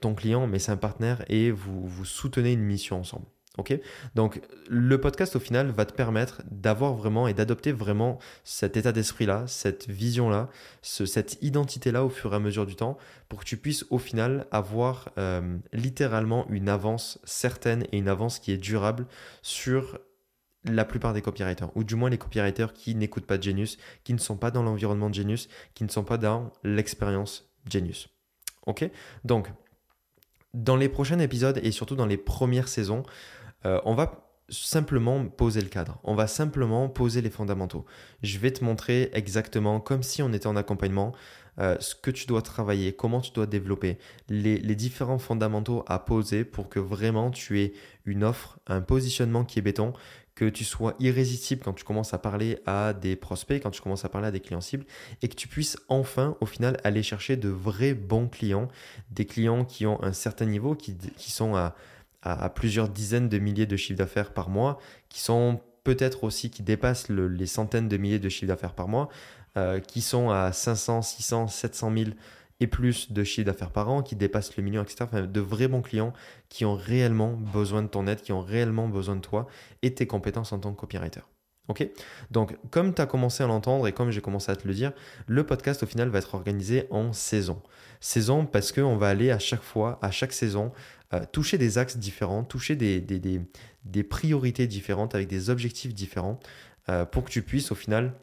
ton 0.00 0.14
client, 0.14 0.46
mais 0.46 0.58
c'est 0.58 0.72
un 0.72 0.78
partenaire 0.78 1.22
et 1.28 1.50
vous 1.50 2.04
soutenez 2.06 2.54
une 2.54 2.64
mission 2.64 2.98
ensemble. 2.98 3.26
Ok 3.58 3.78
Donc, 4.14 4.40
le 4.68 5.00
podcast, 5.00 5.36
au 5.36 5.40
final, 5.40 5.70
va 5.70 5.86
te 5.86 5.94
permettre 5.94 6.42
d'avoir 6.50 6.94
vraiment 6.94 7.26
et 7.26 7.32
d'adopter 7.32 7.72
vraiment 7.72 8.18
cet 8.44 8.76
état 8.76 8.92
d'esprit-là, 8.92 9.46
cette 9.46 9.88
vision-là, 9.88 10.50
cette 10.82 11.38
identité-là 11.42 12.04
au 12.04 12.10
fur 12.10 12.32
et 12.32 12.36
à 12.36 12.38
mesure 12.38 12.66
du 12.66 12.76
temps 12.76 12.98
pour 13.28 13.40
que 13.40 13.44
tu 13.44 13.56
puisses, 13.56 13.86
au 13.90 13.98
final, 13.98 14.46
avoir 14.50 15.10
euh, 15.16 15.56
littéralement 15.72 16.46
une 16.48 16.68
avance 16.68 17.18
certaine 17.24 17.84
et 17.92 17.98
une 17.98 18.08
avance 18.08 18.38
qui 18.38 18.52
est 18.52 18.58
durable 18.58 19.06
sur 19.40 19.98
la 20.64 20.84
plupart 20.84 21.12
des 21.12 21.22
copywriters, 21.22 21.70
ou 21.76 21.84
du 21.84 21.94
moins 21.94 22.10
les 22.10 22.18
copywriters 22.18 22.72
qui 22.72 22.94
n'écoutent 22.94 23.26
pas 23.26 23.40
Genius, 23.40 23.78
qui 24.04 24.12
ne 24.12 24.18
sont 24.18 24.36
pas 24.36 24.50
dans 24.50 24.62
l'environnement 24.62 25.08
de 25.08 25.14
Genius, 25.14 25.48
qui 25.74 25.84
ne 25.84 25.88
sont 25.88 26.04
pas 26.04 26.18
dans 26.18 26.52
l'expérience 26.64 27.48
Genius. 27.70 28.08
Ok 28.66 28.88
Donc, 29.24 29.48
dans 30.54 30.76
les 30.76 30.88
prochains 30.88 31.18
épisodes 31.18 31.60
et 31.62 31.70
surtout 31.70 31.96
dans 31.96 32.06
les 32.06 32.16
premières 32.16 32.68
saisons, 32.68 33.04
euh, 33.66 33.80
on 33.84 33.94
va 33.94 34.22
simplement 34.48 35.26
poser 35.26 35.60
le 35.60 35.68
cadre. 35.68 35.98
On 36.04 36.14
va 36.14 36.28
simplement 36.28 36.88
poser 36.88 37.20
les 37.20 37.30
fondamentaux. 37.30 37.84
Je 38.22 38.38
vais 38.38 38.52
te 38.52 38.64
montrer 38.64 39.10
exactement, 39.12 39.80
comme 39.80 40.04
si 40.04 40.22
on 40.22 40.32
était 40.32 40.46
en 40.46 40.54
accompagnement, 40.54 41.12
euh, 41.58 41.76
ce 41.80 41.94
que 41.96 42.12
tu 42.12 42.26
dois 42.26 42.42
travailler, 42.42 42.92
comment 42.92 43.20
tu 43.20 43.32
dois 43.32 43.46
développer, 43.46 43.98
les, 44.28 44.58
différents 44.76 45.18
fondamentaux 45.18 45.84
à 45.88 45.98
poser 45.98 46.44
pour 46.44 46.68
que 46.68 46.78
vraiment 46.78 47.30
tu 47.30 47.60
aies 47.60 47.72
une 48.04 48.22
offre, 48.22 48.60
un 48.68 48.80
positionnement 48.80 49.44
qui 49.44 49.58
est 49.58 49.62
béton, 49.62 49.94
que 50.36 50.44
tu 50.44 50.64
sois 50.64 50.94
irrésistible 51.00 51.62
quand 51.64 51.72
tu 51.72 51.82
commences 51.82 52.12
à 52.12 52.18
parler 52.18 52.58
à 52.66 52.92
des 52.92 53.16
prospects, 53.16 53.60
quand 53.60 53.70
tu 53.70 53.80
commences 53.80 54.04
à 54.04 54.10
parler 54.10 54.28
à 54.28 54.30
des 54.30 54.40
clients 54.40 54.60
cibles, 54.60 54.84
et 55.22 55.28
que 55.28 55.34
tu 55.34 55.48
puisses 55.48 55.78
enfin, 55.88 56.36
au 56.40 56.46
final, 56.46 56.78
aller 56.84 57.02
chercher 57.02 57.36
de 57.36 57.48
vrais 57.48 57.94
bons 57.94 58.28
clients, 58.28 58.68
des 59.10 59.24
clients 59.24 59.64
qui 59.64 59.86
ont 59.86 60.00
un 60.04 60.12
certain 60.12 60.44
niveau, 60.44 60.74
qui, 60.74 60.94
sont 61.18 61.56
à, 61.56 61.74
plusieurs 62.54 62.88
dizaines 62.88 63.28
de 63.28 63.38
milliers 63.38 63.66
de 63.66 63.76
chiffres 63.76 63.98
d'affaires 63.98 64.32
par 64.32 64.48
mois, 64.48 64.78
qui 65.08 65.20
sont 65.20 65.60
peut-être 65.84 66.24
aussi 66.24 66.50
qui 66.50 66.62
dépassent 66.62 67.08
les 67.08 67.46
centaines 67.46 67.88
de 67.88 67.96
milliers 67.96 68.18
de 68.18 68.28
chiffres 68.28 68.48
d'affaires 68.48 68.74
par 68.74 68.88
mois, 68.88 69.08
euh, 69.56 69.80
qui 69.80 70.00
sont 70.00 70.30
à 70.30 70.52
500, 70.52 71.02
600, 71.02 71.48
700 71.48 71.92
000 71.96 72.10
et 72.60 72.66
plus 72.66 73.12
de 73.12 73.22
chiffre 73.22 73.46
d'affaires 73.46 73.70
par 73.70 73.88
an, 73.88 74.02
qui 74.02 74.16
dépassent 74.16 74.56
le 74.56 74.62
million, 74.62 74.82
etc. 74.82 75.06
de 75.26 75.40
vrais 75.40 75.68
bons 75.68 75.82
clients 75.82 76.12
qui 76.48 76.64
ont 76.64 76.74
réellement 76.74 77.32
besoin 77.32 77.82
de 77.82 77.88
ton 77.88 78.06
aide, 78.06 78.20
qui 78.20 78.32
ont 78.32 78.40
réellement 78.40 78.88
besoin 78.88 79.16
de 79.16 79.20
toi 79.20 79.46
et 79.82 79.94
tes 79.94 80.06
compétences 80.06 80.52
en 80.52 80.58
tant 80.58 80.72
que 80.72 80.80
copywriter. 80.80 81.20
Ok? 81.68 81.88
Donc, 82.30 82.56
comme 82.70 82.94
tu 82.94 83.02
as 83.02 83.06
commencé 83.06 83.42
à 83.42 83.46
l'entendre 83.46 83.88
et 83.88 83.92
comme 83.92 84.10
j'ai 84.10 84.20
commencé 84.20 84.52
à 84.52 84.56
te 84.56 84.68
le 84.68 84.74
dire, 84.74 84.92
le 85.26 85.44
podcast 85.44 85.82
au 85.82 85.86
final 85.86 86.08
va 86.08 86.18
être 86.18 86.34
organisé 86.34 86.86
en 86.90 87.12
saison. 87.12 87.60
Saison 88.00 88.46
parce 88.46 88.72
qu'on 88.72 88.96
va 88.96 89.08
aller 89.08 89.30
à 89.30 89.38
chaque 89.38 89.62
fois, 89.62 89.98
à 90.00 90.10
chaque 90.10 90.32
saison, 90.32 90.72
euh, 91.14 91.24
toucher 91.30 91.58
des 91.58 91.78
axes 91.78 91.96
différents, 91.96 92.44
toucher 92.44 92.76
des, 92.76 93.00
des, 93.00 94.02
priorités 94.02 94.66
différentes 94.66 95.14
avec 95.14 95.28
des 95.28 95.50
objectifs 95.50 95.94
différents 95.94 96.40
euh, 96.88 97.04
pour 97.04 97.24
que 97.24 97.30
tu 97.30 97.42
puisses 97.42 97.70
au 97.72 97.74
final 97.74 98.14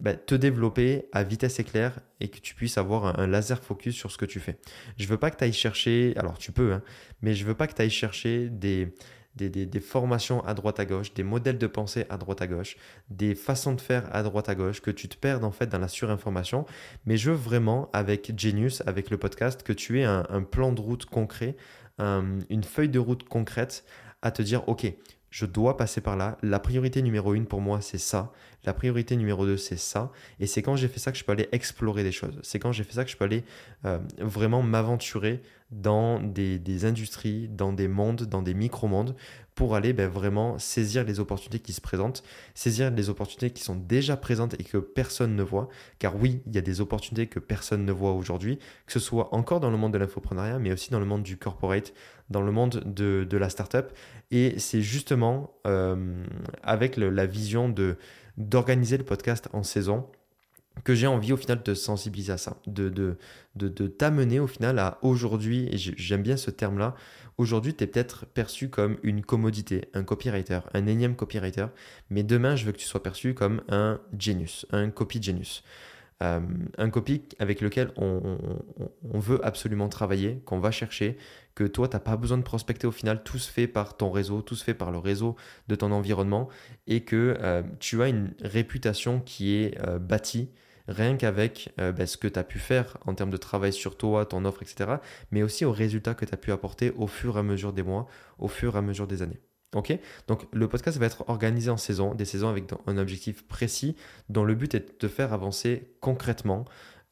bah, 0.00 0.14
te 0.14 0.34
développer 0.34 1.08
à 1.12 1.24
vitesse 1.24 1.58
éclair 1.58 2.00
et 2.20 2.28
que 2.28 2.38
tu 2.38 2.54
puisses 2.54 2.78
avoir 2.78 3.18
un, 3.18 3.26
laser 3.26 3.62
focus 3.62 3.94
sur 3.94 4.10
ce 4.10 4.18
que 4.18 4.26
tu 4.26 4.40
fais. 4.40 4.58
Je 4.98 5.06
veux 5.06 5.18
pas 5.18 5.30
que 5.30 5.36
tu 5.36 5.44
ailles 5.44 5.52
chercher, 5.52 6.14
alors 6.16 6.38
tu 6.38 6.52
peux, 6.52 6.72
hein, 6.72 6.82
mais 7.22 7.34
je 7.34 7.44
veux 7.44 7.54
pas 7.54 7.66
que 7.66 7.74
tu 7.74 7.82
ailles 7.82 7.90
chercher 7.90 8.48
des, 8.48 8.94
des, 9.36 9.80
formations 9.80 10.44
à 10.44 10.54
droite 10.54 10.80
à 10.80 10.84
gauche, 10.84 11.12
des 11.14 11.22
modèles 11.22 11.58
de 11.58 11.66
pensée 11.66 12.06
à 12.08 12.16
droite 12.16 12.40
à 12.40 12.46
gauche, 12.46 12.76
des 13.10 13.34
façons 13.34 13.74
de 13.74 13.80
faire 13.80 14.08
à 14.14 14.22
droite 14.22 14.48
à 14.48 14.54
gauche, 14.54 14.80
que 14.80 14.90
tu 14.90 15.08
te 15.08 15.16
perdes 15.16 15.44
en 15.44 15.50
fait 15.50 15.66
dans 15.66 15.78
la 15.78 15.88
surinformation. 15.88 16.64
Mais 17.04 17.16
je 17.16 17.30
veux 17.30 17.36
vraiment, 17.36 17.90
avec 17.92 18.32
Genius, 18.36 18.82
avec 18.86 19.10
le 19.10 19.18
podcast, 19.18 19.62
que 19.62 19.72
tu 19.72 20.00
aies 20.00 20.04
un, 20.04 20.42
plan 20.42 20.72
de 20.72 20.80
route 20.80 21.04
concret, 21.04 21.56
une 21.98 22.64
feuille 22.64 22.88
de 22.88 22.98
route 22.98 23.28
concrète 23.28 23.84
à 24.22 24.30
te 24.30 24.42
dire, 24.42 24.68
OK, 24.68 24.86
je 25.30 25.46
dois 25.46 25.76
passer 25.76 26.00
par 26.00 26.16
là. 26.16 26.38
La 26.42 26.58
priorité 26.58 27.02
numéro 27.02 27.34
une 27.34 27.46
pour 27.46 27.60
moi, 27.60 27.80
c'est 27.80 27.98
ça. 27.98 28.32
La 28.64 28.72
priorité 28.72 29.16
numéro 29.16 29.46
deux, 29.46 29.56
c'est 29.56 29.76
ça. 29.76 30.10
Et 30.40 30.46
c'est 30.46 30.62
quand 30.62 30.76
j'ai 30.76 30.88
fait 30.88 30.98
ça 30.98 31.12
que 31.12 31.18
je 31.18 31.24
peux 31.24 31.32
aller 31.32 31.48
explorer 31.52 32.02
des 32.02 32.12
choses. 32.12 32.38
C'est 32.42 32.58
quand 32.58 32.72
j'ai 32.72 32.84
fait 32.84 32.94
ça 32.94 33.04
que 33.04 33.10
je 33.10 33.16
peux 33.16 33.24
aller 33.24 33.44
euh, 33.84 33.98
vraiment 34.18 34.62
m'aventurer 34.62 35.42
dans 35.70 36.20
des, 36.20 36.84
industries, 36.84 37.48
dans 37.48 37.72
des 37.72 37.88
mondes, 37.88 38.22
dans 38.22 38.42
des 38.42 38.54
micro-mondes, 38.54 39.16
pour 39.54 39.74
aller 39.74 39.92
ben, 39.92 40.08
vraiment 40.08 40.58
saisir 40.58 41.04
les 41.04 41.18
opportunités 41.18 41.60
qui 41.60 41.72
se 41.72 41.80
présentent, 41.80 42.22
saisir 42.54 42.90
les 42.90 43.08
opportunités 43.08 43.50
qui 43.50 43.62
sont 43.62 43.74
déjà 43.74 44.16
présentes 44.16 44.54
et 44.60 44.64
que 44.64 44.76
personne 44.76 45.34
ne 45.34 45.42
voit. 45.42 45.68
Car 45.98 46.14
oui, 46.16 46.42
il 46.46 46.54
y 46.54 46.58
a 46.58 46.60
des 46.60 46.80
opportunités 46.80 47.26
que 47.26 47.40
personne 47.40 47.84
ne 47.84 47.92
voit 47.92 48.12
aujourd'hui, 48.12 48.58
que 48.86 48.92
ce 48.92 49.00
soit 49.00 49.34
encore 49.34 49.60
dans 49.60 49.70
le 49.70 49.76
monde 49.76 49.92
de 49.92 49.98
l'infoprenariat, 49.98 50.58
mais 50.58 50.72
aussi 50.72 50.90
dans 50.90 51.00
le 51.00 51.06
monde 51.06 51.22
du 51.22 51.36
corporate, 51.36 51.94
dans 52.30 52.42
le 52.42 52.52
monde 52.52 52.82
de, 52.86 53.36
la 53.36 53.48
startup. 53.48 53.86
Et 54.30 54.58
c'est 54.58 54.82
justement 54.82 55.54
euh, 55.66 56.24
avec 56.62 56.96
la 56.96 57.26
vision 57.26 57.72
d'organiser 58.36 58.98
le 58.98 59.04
podcast 59.04 59.48
en 59.52 59.62
saison 59.62 60.06
que 60.84 60.94
j'ai 60.94 61.06
envie 61.06 61.32
au 61.32 61.36
final 61.36 61.62
de 61.62 61.74
sensibiliser 61.74 62.32
à 62.32 62.38
ça, 62.38 62.58
de, 62.66 63.16
t'amener 63.98 64.40
au 64.40 64.46
final 64.46 64.78
à 64.78 64.98
aujourd'hui, 65.02 65.68
et 65.72 65.78
j'aime 65.78 66.22
bien 66.22 66.36
ce 66.36 66.50
terme-là, 66.50 66.94
aujourd'hui 67.38 67.74
tu 67.74 67.84
es 67.84 67.86
peut-être 67.86 68.26
perçu 68.26 68.68
comme 68.68 68.98
une 69.02 69.22
commodité, 69.22 69.88
un 69.94 70.04
copywriter, 70.04 70.60
un 70.74 70.86
énième 70.86 71.16
copywriter, 71.16 71.66
mais 72.10 72.22
demain 72.22 72.56
je 72.56 72.66
veux 72.66 72.72
que 72.72 72.78
tu 72.78 72.86
sois 72.86 73.02
perçu 73.02 73.34
comme 73.34 73.62
un 73.68 74.00
genius, 74.18 74.66
un 74.70 74.90
copy 74.90 75.22
genius. 75.22 75.62
Euh, 76.22 76.40
un 76.78 76.88
copy 76.88 77.22
avec 77.38 77.60
lequel 77.60 77.92
on, 77.96 78.38
veut 79.04 79.44
absolument 79.44 79.88
travailler, 79.88 80.40
qu'on 80.46 80.60
va 80.60 80.70
chercher, 80.70 81.18
que 81.54 81.64
toi, 81.64 81.88
tu 81.88 81.96
n'as 81.96 82.00
pas 82.00 82.16
besoin 82.16 82.38
de 82.38 82.42
prospecter 82.42 82.86
au 82.86 82.92
final, 82.92 83.22
tout 83.22 83.38
se 83.38 83.50
fait 83.50 83.66
par 83.66 83.96
ton 83.96 84.10
réseau, 84.10 84.40
tout 84.40 84.54
se 84.54 84.64
fait 84.64 84.74
par 84.74 84.90
le 84.90 84.98
réseau 84.98 85.36
de 85.68 85.74
ton 85.74 85.92
environnement, 85.92 86.48
et 86.86 87.02
que 87.02 87.36
euh, 87.40 87.62
tu 87.80 88.02
as 88.02 88.08
une 88.08 88.32
réputation 88.42 89.20
qui 89.20 89.56
est 89.56 89.78
euh, 89.86 89.98
bâtie 89.98 90.50
rien 90.88 91.16
qu'avec 91.16 91.74
ben, 91.78 92.06
ce 92.06 92.16
que 92.16 92.28
tu 92.28 92.38
as 92.38 92.44
pu 92.44 92.60
faire 92.60 92.96
en 93.06 93.14
termes 93.14 93.30
de 93.30 93.36
travail 93.36 93.72
sur 93.72 93.96
toi, 93.96 94.24
ton 94.24 94.44
offre, 94.44 94.62
etc., 94.62 94.98
mais 95.32 95.42
aussi 95.42 95.64
aux 95.64 95.72
résultats 95.72 96.14
que 96.14 96.24
tu 96.24 96.32
as 96.32 96.36
pu 96.36 96.52
apporter 96.52 96.92
au 96.92 97.08
fur 97.08 97.36
et 97.36 97.40
à 97.40 97.42
mesure 97.42 97.72
des 97.72 97.82
mois, 97.82 98.06
au 98.38 98.46
fur 98.46 98.76
et 98.76 98.78
à 98.78 98.82
mesure 98.82 99.08
des 99.08 99.20
années. 99.20 99.40
Ok 99.76 99.96
Donc 100.26 100.46
le 100.52 100.68
podcast 100.68 100.96
va 100.96 101.04
être 101.04 101.28
organisé 101.28 101.70
en 101.70 101.76
saisons, 101.76 102.14
des 102.14 102.24
saisons 102.24 102.48
avec 102.48 102.64
un 102.86 102.96
objectif 102.96 103.46
précis 103.46 103.94
dont 104.30 104.42
le 104.42 104.54
but 104.54 104.74
est 104.74 104.80
de 104.80 104.92
te 104.92 105.06
faire 105.06 105.34
avancer 105.34 105.92
concrètement. 106.00 106.64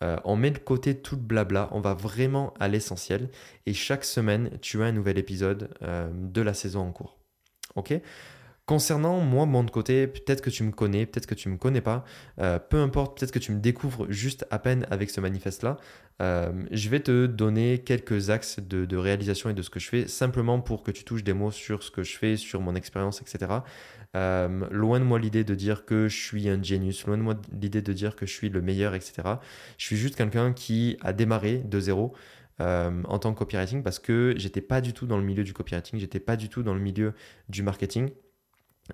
Euh, 0.02 0.16
on 0.24 0.34
met 0.34 0.50
de 0.50 0.58
côté 0.58 0.96
tout 0.96 1.16
le 1.16 1.20
blabla, 1.20 1.68
on 1.72 1.80
va 1.80 1.92
vraiment 1.92 2.54
à 2.58 2.68
l'essentiel 2.68 3.28
et 3.66 3.74
chaque 3.74 4.04
semaine 4.04 4.50
tu 4.62 4.82
as 4.82 4.86
un 4.86 4.92
nouvel 4.92 5.18
épisode 5.18 5.68
euh, 5.82 6.08
de 6.10 6.40
la 6.40 6.54
saison 6.54 6.80
en 6.80 6.90
cours. 6.90 7.18
Ok 7.76 7.92
Concernant 8.66 9.20
moi, 9.20 9.44
mon 9.44 9.66
côté, 9.66 10.06
peut-être 10.06 10.40
que 10.40 10.48
tu 10.48 10.62
me 10.62 10.72
connais, 10.72 11.04
peut-être 11.04 11.26
que 11.26 11.34
tu 11.34 11.50
me 11.50 11.58
connais 11.58 11.82
pas, 11.82 12.02
euh, 12.38 12.58
peu 12.58 12.78
importe, 12.78 13.18
peut-être 13.18 13.30
que 13.30 13.38
tu 13.38 13.52
me 13.52 13.60
découvres 13.60 14.10
juste 14.10 14.46
à 14.50 14.58
peine 14.58 14.86
avec 14.90 15.10
ce 15.10 15.20
manifeste-là. 15.20 15.76
Euh, 16.22 16.50
je 16.70 16.88
vais 16.88 17.00
te 17.00 17.26
donner 17.26 17.82
quelques 17.84 18.30
axes 18.30 18.60
de, 18.60 18.96
réalisation 18.96 19.50
et 19.50 19.54
de 19.54 19.60
ce 19.60 19.68
que 19.68 19.80
je 19.80 19.88
fais, 19.90 20.08
simplement 20.08 20.60
pour 20.60 20.82
que 20.82 20.90
tu 20.90 21.04
touches 21.04 21.24
des 21.24 21.34
mots 21.34 21.50
sur 21.50 21.82
ce 21.82 21.90
que 21.90 22.02
je 22.02 22.16
fais, 22.16 22.38
sur 22.38 22.62
mon 22.62 22.74
expérience, 22.74 23.20
etc. 23.20 23.52
Euh, 24.16 24.66
loin 24.70 24.98
de 24.98 25.04
moi 25.04 25.18
l'idée 25.18 25.44
de 25.44 25.54
dire 25.54 25.84
que 25.84 26.08
je 26.08 26.16
suis 26.16 26.48
un 26.48 26.62
genius, 26.62 27.06
loin 27.06 27.18
de 27.18 27.22
moi 27.22 27.34
l'idée 27.52 27.82
de 27.82 27.92
dire 27.92 28.16
que 28.16 28.24
je 28.24 28.32
suis 28.32 28.48
le 28.48 28.62
meilleur, 28.62 28.94
etc. 28.94 29.14
Je 29.76 29.84
suis 29.84 29.96
juste 29.96 30.16
quelqu'un 30.16 30.54
qui 30.54 30.96
a 31.02 31.12
démarré 31.12 31.58
de 31.58 31.80
zéro. 31.80 32.14
en 32.60 33.18
tant 33.18 33.34
que 33.34 33.38
copywriting 33.40 33.82
parce 33.82 33.98
que 33.98 34.32
j'étais 34.38 34.62
pas 34.62 34.80
du 34.80 34.94
tout 34.94 35.06
dans 35.06 35.18
le 35.18 35.24
milieu 35.24 35.44
du 35.44 35.52
copywriting, 35.52 35.98
j'étais 35.98 36.20
pas 36.20 36.36
du 36.36 36.48
tout 36.48 36.62
dans 36.62 36.72
le 36.72 36.80
milieu 36.80 37.12
du 37.50 37.62
marketing. 37.62 38.10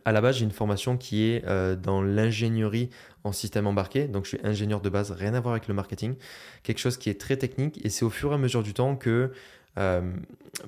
À 0.05 0.13
la 0.13 0.21
base, 0.21 0.37
j'ai 0.37 0.45
une 0.45 0.53
formation 0.53 0.97
qui 0.97 1.25
est 1.25 1.45
euh, 1.47 1.75
dans 1.75 2.01
l'ingénierie 2.01 2.91
en 3.25 3.33
système 3.33 3.67
embarqué. 3.67 4.07
Donc, 4.07 4.25
je 4.25 4.31
suis 4.31 4.41
ingénieur 4.45 4.81
de 4.81 4.89
base, 4.89 5.11
rien 5.11 5.35
à 5.35 5.41
voir 5.41 5.55
avec 5.55 5.67
le 5.67 5.75
marketing. 5.75 6.15
Quelque 6.63 6.79
chose 6.79 6.97
qui 6.97 7.11
est 7.11 7.21
très 7.21 7.37
technique. 7.37 7.85
Et 7.85 7.91
c'est 7.91 8.05
au 8.05 8.11
fur 8.11 8.31
et 8.31 8.35
à 8.35 8.39
mesure 8.39 8.63
du 8.63 8.73
temps 8.73 8.95
que, 8.95 9.33
euh, 9.79 10.13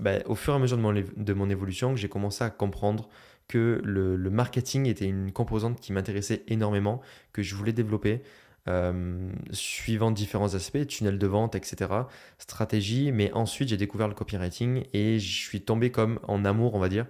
ben, 0.00 0.22
au 0.26 0.34
fur 0.34 0.52
et 0.54 0.56
à 0.56 0.58
mesure 0.58 0.76
de 0.76 1.32
mon, 1.32 1.50
évolution, 1.50 1.94
que 1.94 2.00
j'ai 2.00 2.08
commencé 2.08 2.42
à 2.42 2.50
comprendre 2.50 3.08
que 3.46 3.80
le, 3.84 4.16
marketing 4.28 4.86
était 4.86 5.06
une 5.06 5.30
composante 5.30 5.78
qui 5.78 5.92
m'intéressait 5.92 6.42
énormément, 6.48 7.00
que 7.32 7.42
je 7.42 7.54
voulais 7.54 7.72
développer. 7.72 8.22
Euh, 8.68 9.28
suivant 9.50 10.12
différents 10.12 10.54
aspects, 10.54 10.86
tunnel 10.86 11.18
de 11.18 11.26
vente, 11.26 11.56
etc., 11.56 11.90
stratégie, 12.38 13.10
mais 13.10 13.32
ensuite 13.32 13.68
j'ai 13.68 13.76
découvert 13.76 14.06
le 14.06 14.14
copywriting 14.14 14.84
et 14.92 15.18
je 15.18 15.44
suis 15.44 15.62
tombé 15.62 15.90
comme 15.90 16.20
en 16.28 16.44
amour, 16.44 16.76
on 16.76 16.78
va 16.78 16.88
dire, 16.88 17.06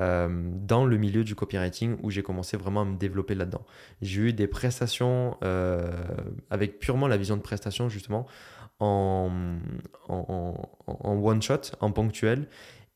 euh, 0.00 0.28
dans 0.30 0.84
le 0.84 0.96
milieu 0.96 1.24
du 1.24 1.34
copywriting 1.34 1.96
où 2.02 2.10
j'ai 2.10 2.22
commencé 2.22 2.56
vraiment 2.56 2.82
à 2.82 2.84
me 2.84 2.96
développer 2.96 3.34
là-dedans. 3.34 3.64
J'ai 4.00 4.20
eu 4.20 4.32
des 4.32 4.46
prestations 4.46 5.36
euh, 5.42 5.90
avec 6.50 6.78
purement 6.78 7.08
la 7.08 7.16
vision 7.16 7.36
de 7.36 7.42
prestation 7.42 7.88
justement 7.88 8.26
en, 8.78 9.58
en, 10.08 10.54
one 11.02 11.42
shot, 11.42 11.72
en 11.80 11.90
ponctuel. 11.90 12.46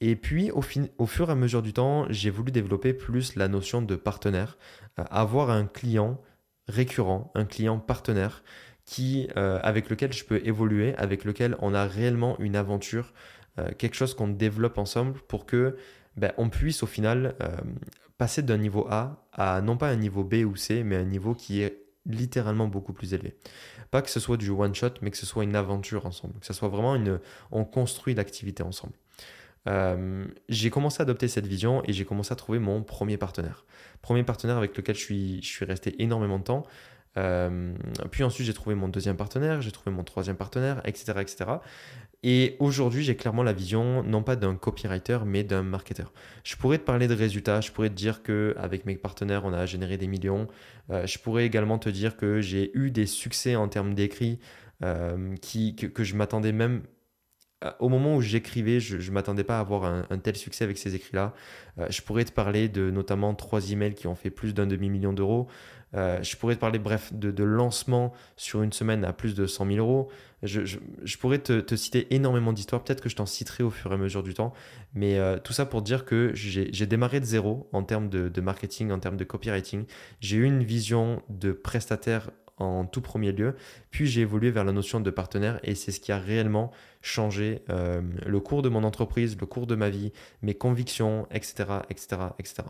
Et 0.00 0.14
puis 0.14 0.52
au, 0.52 0.62
au, 0.98 1.06
fur 1.06 1.28
et 1.28 1.32
à 1.32 1.34
mesure 1.34 1.62
du 1.62 1.72
temps, 1.72 2.06
j'ai 2.08 2.30
voulu 2.30 2.52
développer 2.52 2.92
plus 2.92 3.34
la 3.34 3.48
notion 3.48 3.82
de 3.82 3.96
partenaire, 3.96 4.56
euh, 5.00 5.04
avoir 5.10 5.50
un 5.50 5.66
client 5.66 6.20
récurrent, 6.68 7.32
un 7.34 7.44
client 7.44 7.80
partenaire 7.80 8.44
qui, 8.84 9.28
avec 9.36 9.90
lequel 9.90 10.12
je 10.12 10.24
peux 10.24 10.40
évoluer, 10.44 10.94
avec 10.96 11.24
lequel 11.24 11.56
on 11.60 11.72
a 11.72 11.86
réellement 11.86 12.36
une 12.40 12.56
aventure, 12.56 13.12
quelque 13.78 13.94
chose 13.94 14.14
qu'on 14.14 14.26
développe 14.26 14.76
ensemble 14.76 15.20
pour 15.28 15.46
que 15.46 15.76
ben, 16.16 16.32
on 16.36 16.48
puisse 16.48 16.82
au 16.82 16.86
final 16.86 17.34
euh, 17.40 17.56
passer 18.18 18.42
d'un 18.42 18.58
niveau 18.58 18.86
A 18.90 19.26
à 19.32 19.60
non 19.60 19.76
pas 19.76 19.88
un 19.88 19.96
niveau 19.96 20.24
B 20.24 20.44
ou 20.46 20.56
C, 20.56 20.82
mais 20.84 20.96
un 20.96 21.04
niveau 21.04 21.34
qui 21.34 21.62
est 21.62 21.78
littéralement 22.06 22.66
beaucoup 22.66 22.92
plus 22.92 23.14
élevé. 23.14 23.36
Pas 23.90 24.02
que 24.02 24.10
ce 24.10 24.20
soit 24.20 24.36
du 24.36 24.50
one 24.50 24.74
shot, 24.74 24.94
mais 25.02 25.10
que 25.10 25.16
ce 25.16 25.26
soit 25.26 25.44
une 25.44 25.56
aventure 25.56 26.06
ensemble, 26.06 26.38
que 26.40 26.46
ce 26.46 26.52
soit 26.52 26.68
vraiment 26.68 26.94
une, 26.96 27.20
on 27.50 27.64
construit 27.64 28.14
l'activité 28.14 28.62
ensemble. 28.62 28.94
Euh, 29.68 30.26
j'ai 30.48 30.70
commencé 30.70 31.00
à 31.00 31.02
adopter 31.02 31.28
cette 31.28 31.46
vision 31.46 31.82
et 31.84 31.92
j'ai 31.92 32.04
commencé 32.04 32.32
à 32.32 32.36
trouver 32.36 32.58
mon 32.58 32.82
premier 32.82 33.16
partenaire. 33.16 33.64
Premier 34.00 34.24
partenaire 34.24 34.56
avec 34.56 34.76
lequel 34.76 34.96
je 34.96 35.00
suis, 35.00 35.42
je 35.42 35.48
suis 35.48 35.64
resté 35.64 36.02
énormément 36.02 36.38
de 36.38 36.44
temps. 36.44 36.66
Euh, 37.16 37.74
puis 38.10 38.24
ensuite, 38.24 38.46
j'ai 38.46 38.54
trouvé 38.54 38.74
mon 38.74 38.88
deuxième 38.88 39.16
partenaire, 39.16 39.60
j'ai 39.60 39.72
trouvé 39.72 39.94
mon 39.94 40.04
troisième 40.04 40.36
partenaire, 40.36 40.80
etc. 40.84 41.14
Et 42.22 42.56
aujourd'hui, 42.60 43.02
j'ai 43.02 43.16
clairement 43.16 43.42
la 43.42 43.52
vision, 43.52 44.02
non 44.04 44.22
pas 44.22 44.36
d'un 44.36 44.54
copywriter, 44.54 45.18
mais 45.26 45.42
d'un 45.42 45.64
marketeur. 45.64 46.12
Je 46.44 46.54
pourrais 46.54 46.78
te 46.78 46.84
parler 46.84 47.08
de 47.08 47.14
résultats, 47.14 47.60
je 47.60 47.72
pourrais 47.72 47.88
te 47.90 47.94
dire 47.94 48.22
qu'avec 48.22 48.86
mes 48.86 48.94
partenaires, 48.94 49.44
on 49.44 49.52
a 49.52 49.66
généré 49.66 49.96
des 49.96 50.06
millions. 50.06 50.46
Euh, 50.90 51.04
je 51.06 51.18
pourrais 51.18 51.44
également 51.44 51.78
te 51.78 51.88
dire 51.88 52.16
que 52.16 52.40
j'ai 52.40 52.76
eu 52.78 52.90
des 52.92 53.06
succès 53.06 53.56
en 53.56 53.68
termes 53.68 53.94
d'écrit 53.94 54.38
euh, 54.84 55.34
que, 55.36 55.86
que, 55.86 56.04
je 56.04 56.14
m'attendais 56.14 56.52
même 56.52 56.82
au 57.78 57.88
moment 57.88 58.16
où 58.16 58.20
j'écrivais, 58.20 58.80
je 58.80 58.96
ne 58.96 59.14
m'attendais 59.14 59.44
pas 59.44 59.58
à 59.58 59.60
avoir 59.60 59.84
un, 59.84 60.18
tel 60.18 60.36
succès 60.36 60.64
avec 60.64 60.78
ces 60.78 60.94
écrits-là. 60.94 61.34
Euh, 61.78 61.86
je 61.90 62.02
pourrais 62.02 62.24
te 62.24 62.32
parler 62.32 62.68
de 62.68 62.90
notamment 62.90 63.34
trois 63.34 63.70
emails 63.70 63.94
qui 63.94 64.06
ont 64.06 64.14
fait 64.14 64.30
plus 64.30 64.54
d'un 64.54 64.66
demi-million 64.66 65.12
d'euros. 65.12 65.48
Euh, 65.94 66.22
je 66.22 66.36
pourrais 66.36 66.54
te 66.54 66.60
parler, 66.60 66.78
bref, 66.78 67.12
de, 67.12 67.30
de, 67.30 67.44
lancement 67.44 68.14
sur 68.36 68.62
une 68.62 68.72
semaine 68.72 69.04
à 69.04 69.12
plus 69.12 69.34
de 69.34 69.46
100 69.46 69.66
000 69.66 69.78
euros. 69.78 70.08
Je, 70.42 70.78
pourrais 71.18 71.38
te, 71.38 71.60
te, 71.60 71.76
citer 71.76 72.14
énormément 72.14 72.52
d'histoires. 72.52 72.82
Peut-être 72.82 73.02
que 73.02 73.10
je 73.10 73.16
t'en 73.16 73.26
citerai 73.26 73.62
au 73.62 73.70
fur 73.70 73.90
et 73.92 73.94
à 73.94 73.98
mesure 73.98 74.22
du 74.22 74.32
temps. 74.32 74.54
Mais 74.94 75.18
tout 75.44 75.52
ça 75.52 75.66
pour 75.66 75.82
dire 75.82 76.04
que 76.04 76.32
j'ai 76.34 76.86
démarré 76.86 77.20
de 77.20 77.26
zéro 77.26 77.68
en 77.72 77.82
termes 77.82 78.08
de, 78.08 78.28
de 78.28 78.40
marketing, 78.40 78.90
en 78.90 78.98
termes 78.98 79.18
de 79.18 79.24
copywriting. 79.24 79.84
J'ai 80.20 80.38
eu 80.38 80.44
une 80.44 80.64
vision 80.64 81.22
de 81.28 81.52
prestataire 81.52 82.30
en 82.62 82.86
tout 82.86 83.00
premier 83.00 83.32
lieu. 83.32 83.54
Puis 83.90 84.06
j'ai 84.06 84.22
évolué 84.22 84.50
vers 84.50 84.64
la 84.64 84.72
notion 84.72 85.00
de 85.00 85.10
partenaire 85.10 85.60
et 85.62 85.74
c'est 85.74 85.92
ce 85.92 86.00
qui 86.00 86.12
a 86.12 86.18
réellement 86.18 86.70
changé 87.02 87.62
euh, 87.70 88.00
le 88.24 88.40
cours 88.40 88.62
de 88.62 88.68
mon 88.68 88.84
entreprise, 88.84 89.36
le 89.38 89.46
cours 89.46 89.66
de 89.66 89.74
ma 89.74 89.90
vie, 89.90 90.12
mes 90.42 90.54
convictions, 90.54 91.26
etc., 91.30 91.64
etc., 91.90 92.16
etc. 92.38 92.64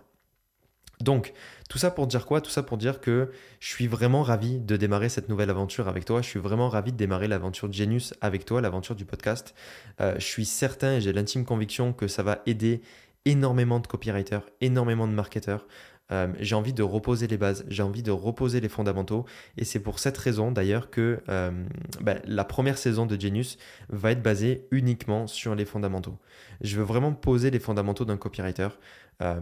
Donc, 1.02 1.32
tout 1.68 1.78
ça 1.78 1.90
pour 1.90 2.06
dire 2.06 2.26
quoi? 2.26 2.40
Tout 2.40 2.50
ça 2.50 2.62
pour 2.62 2.78
dire 2.78 3.00
que 3.00 3.32
je 3.58 3.68
suis 3.68 3.88
vraiment 3.88 4.22
ravi 4.22 4.60
de 4.60 4.76
démarrer 4.76 5.08
cette 5.08 5.28
nouvelle 5.28 5.50
aventure 5.50 5.88
avec 5.88 6.04
toi. 6.04 6.22
Je 6.22 6.28
suis 6.28 6.38
vraiment 6.38 6.68
ravi 6.68 6.92
de 6.92 6.96
démarrer 6.96 7.26
l'aventure 7.26 7.72
Genius 7.72 8.14
avec 8.20 8.44
toi, 8.44 8.60
l'aventure 8.60 8.94
du 8.94 9.04
podcast. 9.04 9.54
Euh, 10.00 10.14
je 10.18 10.24
suis 10.24 10.44
certain 10.44 10.94
et 10.94 11.00
j'ai 11.00 11.12
l'intime 11.12 11.44
conviction 11.44 11.92
que 11.92 12.06
ça 12.06 12.22
va 12.22 12.42
aider 12.46 12.82
énormément 13.24 13.80
de 13.80 13.86
copywriters, 13.86 14.48
énormément 14.60 15.08
de 15.08 15.12
marketeurs 15.12 15.66
euh, 16.12 16.28
j'ai 16.38 16.54
envie 16.54 16.74
de 16.74 16.82
reposer 16.82 17.26
les 17.26 17.38
bases, 17.38 17.64
j'ai 17.68 17.82
envie 17.82 18.02
de 18.02 18.10
reposer 18.10 18.60
les 18.60 18.68
fondamentaux. 18.68 19.24
Et 19.56 19.64
c'est 19.64 19.80
pour 19.80 19.98
cette 19.98 20.18
raison 20.18 20.52
d'ailleurs 20.52 20.90
que 20.90 21.20
euh, 21.28 21.50
bah, 22.00 22.16
la 22.26 22.44
première 22.44 22.76
saison 22.76 23.06
de 23.06 23.18
Genius 23.18 23.56
va 23.88 24.12
être 24.12 24.22
basée 24.22 24.66
uniquement 24.70 25.26
sur 25.26 25.54
les 25.54 25.64
fondamentaux. 25.64 26.18
Je 26.60 26.76
veux 26.76 26.84
vraiment 26.84 27.12
poser 27.12 27.50
les 27.50 27.58
fondamentaux 27.58 28.04
d'un 28.04 28.18
copywriter. 28.18 28.68
Euh, 29.22 29.40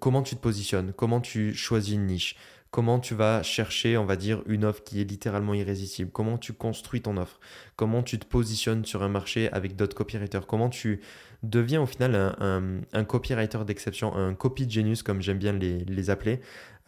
comment 0.00 0.22
tu 0.22 0.34
te 0.34 0.40
positionnes, 0.40 0.92
comment 0.92 1.20
tu 1.20 1.54
choisis 1.54 1.94
une 1.94 2.06
niche, 2.06 2.36
comment 2.70 2.98
tu 2.98 3.14
vas 3.14 3.42
chercher, 3.42 3.96
on 3.96 4.04
va 4.06 4.16
dire, 4.16 4.42
une 4.46 4.64
offre 4.64 4.82
qui 4.82 5.00
est 5.00 5.04
littéralement 5.04 5.54
irrésistible, 5.54 6.10
comment 6.10 6.38
tu 6.38 6.52
construis 6.52 7.02
ton 7.02 7.16
offre, 7.16 7.38
comment 7.76 8.02
tu 8.02 8.18
te 8.18 8.24
positionnes 8.24 8.84
sur 8.84 9.02
un 9.02 9.08
marché 9.08 9.52
avec 9.52 9.76
d'autres 9.76 9.94
copywriters, 9.94 10.46
comment 10.46 10.70
tu 10.70 11.00
deviens 11.42 11.80
au 11.82 11.86
final 11.86 12.14
un, 12.38 13.04
copywriter 13.04 13.64
d'exception, 13.64 14.14
un 14.14 14.34
copy 14.34 14.68
genius 14.68 15.02
comme 15.02 15.22
j'aime 15.22 15.38
bien 15.38 15.52
les, 15.52 16.10
appeler, 16.10 16.40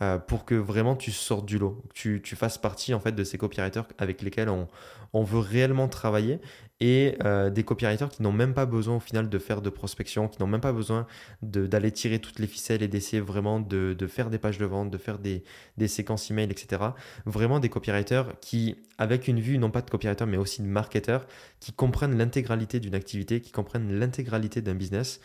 euh, 0.02 0.18
pour 0.18 0.44
que 0.44 0.56
vraiment 0.56 0.96
tu 0.96 1.12
sortes 1.12 1.46
du 1.46 1.56
lot, 1.56 1.80
que 1.94 2.16
tu, 2.18 2.36
fasses 2.36 2.58
partie 2.58 2.94
en 2.94 3.00
fait 3.00 3.12
de 3.12 3.22
ces 3.22 3.38
copywriters 3.38 3.86
avec 3.98 4.22
lesquels 4.22 4.48
on, 4.48 5.22
veut 5.22 5.38
réellement 5.38 5.86
travailler 5.86 6.40
et 6.80 7.16
euh, 7.22 7.48
des 7.48 7.62
copywriters 7.62 8.08
qui 8.08 8.20
n'ont 8.22 8.32
même 8.32 8.54
pas 8.54 8.66
besoin 8.66 8.96
au 8.96 9.00
final 9.00 9.28
de 9.28 9.38
faire 9.38 9.62
de 9.62 9.70
prospection, 9.70 10.26
qui 10.26 10.40
n'ont 10.40 10.48
même 10.48 10.60
pas 10.60 10.72
besoin 10.72 11.06
d'aller 11.42 11.92
tirer 11.92 12.18
toutes 12.18 12.40
les 12.40 12.48
ficelles 12.48 12.82
et 12.82 12.88
d'essayer 12.88 13.20
vraiment 13.20 13.60
de, 13.60 13.96
faire 14.08 14.30
des 14.30 14.38
pages 14.38 14.58
de 14.58 14.66
vente, 14.66 14.90
de 14.90 14.98
faire 14.98 15.20
des, 15.20 15.44
des 15.76 15.86
séquences 15.86 16.28
email, 16.28 16.50
etc. 16.50 16.82
Vraiment 17.24 17.60
des 17.60 17.68
copywriters 17.68 18.32
qui, 18.40 18.74
avec 18.98 19.28
une 19.28 19.38
vue, 19.38 19.58
non 19.58 19.70
pas 19.70 19.80
de 19.80 19.90
copywriter, 19.90 20.26
mais 20.26 20.38
aussi 20.38 20.60
de 20.60 20.66
marketeur, 20.66 21.24
qui 21.60 21.72
comprennent 21.72 22.18
l'intégralité 22.18 22.80
d'une 22.80 22.96
activité, 22.96 23.40
qui 23.40 23.52
comprennent 23.52 23.96
l'intégralité 23.96 24.60
d'un 24.60 24.74
business, 24.74 25.20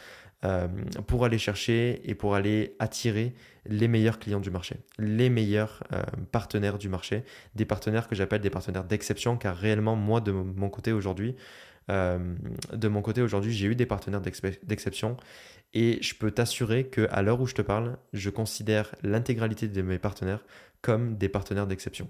euh, 0.46 0.70
pour 1.06 1.26
aller 1.26 1.38
chercher 1.38 2.02
et 2.10 2.16
pour 2.16 2.34
aller 2.34 2.74
attirer 2.80 3.34
les 3.66 3.90
meilleurs 3.90 4.20
clients 4.20 4.40
du 4.40 4.50
marché, 4.50 4.78
les 4.98 5.30
meilleurs 5.30 5.84
euh, 5.92 6.02
partenaires 6.32 6.78
du 6.78 6.88
marché, 6.88 7.26
des 7.56 7.66
partenaires 7.66 8.08
que 8.08 8.16
j'appelle 8.16 8.40
des 8.40 8.50
partenaires 8.50 8.86
d'exception, 8.86 9.36
car 9.36 9.58
réellement, 9.58 9.98
moi, 9.98 10.22
de 10.22 10.32
mon 10.32 10.70
côté 10.70 10.94
aujourd'hui, 10.94 11.36
euh, 11.92 12.20
de 12.72 12.88
mon 12.88 13.02
côté 13.02 13.22
aujourd'hui, 13.22 13.52
j'ai 13.52 13.68
eu 13.68 13.76
des 13.76 13.86
partenaires 13.86 14.22
d'exception 14.22 15.18
et 15.74 16.00
je 16.02 16.16
peux 16.16 16.32
t'assurer 16.32 16.88
qu'à 16.88 17.22
l'heure 17.22 17.42
où 17.42 17.46
je 17.46 17.56
te 17.56 17.62
parle, 17.62 17.98
je 18.14 18.30
considère 18.30 18.96
l'intégralité 19.04 19.68
de 19.68 19.82
mes 19.82 20.00
partenaires 20.00 20.46
comme 20.82 21.18
des 21.18 21.28
partenaires 21.28 21.68
d'exception. 21.68 22.10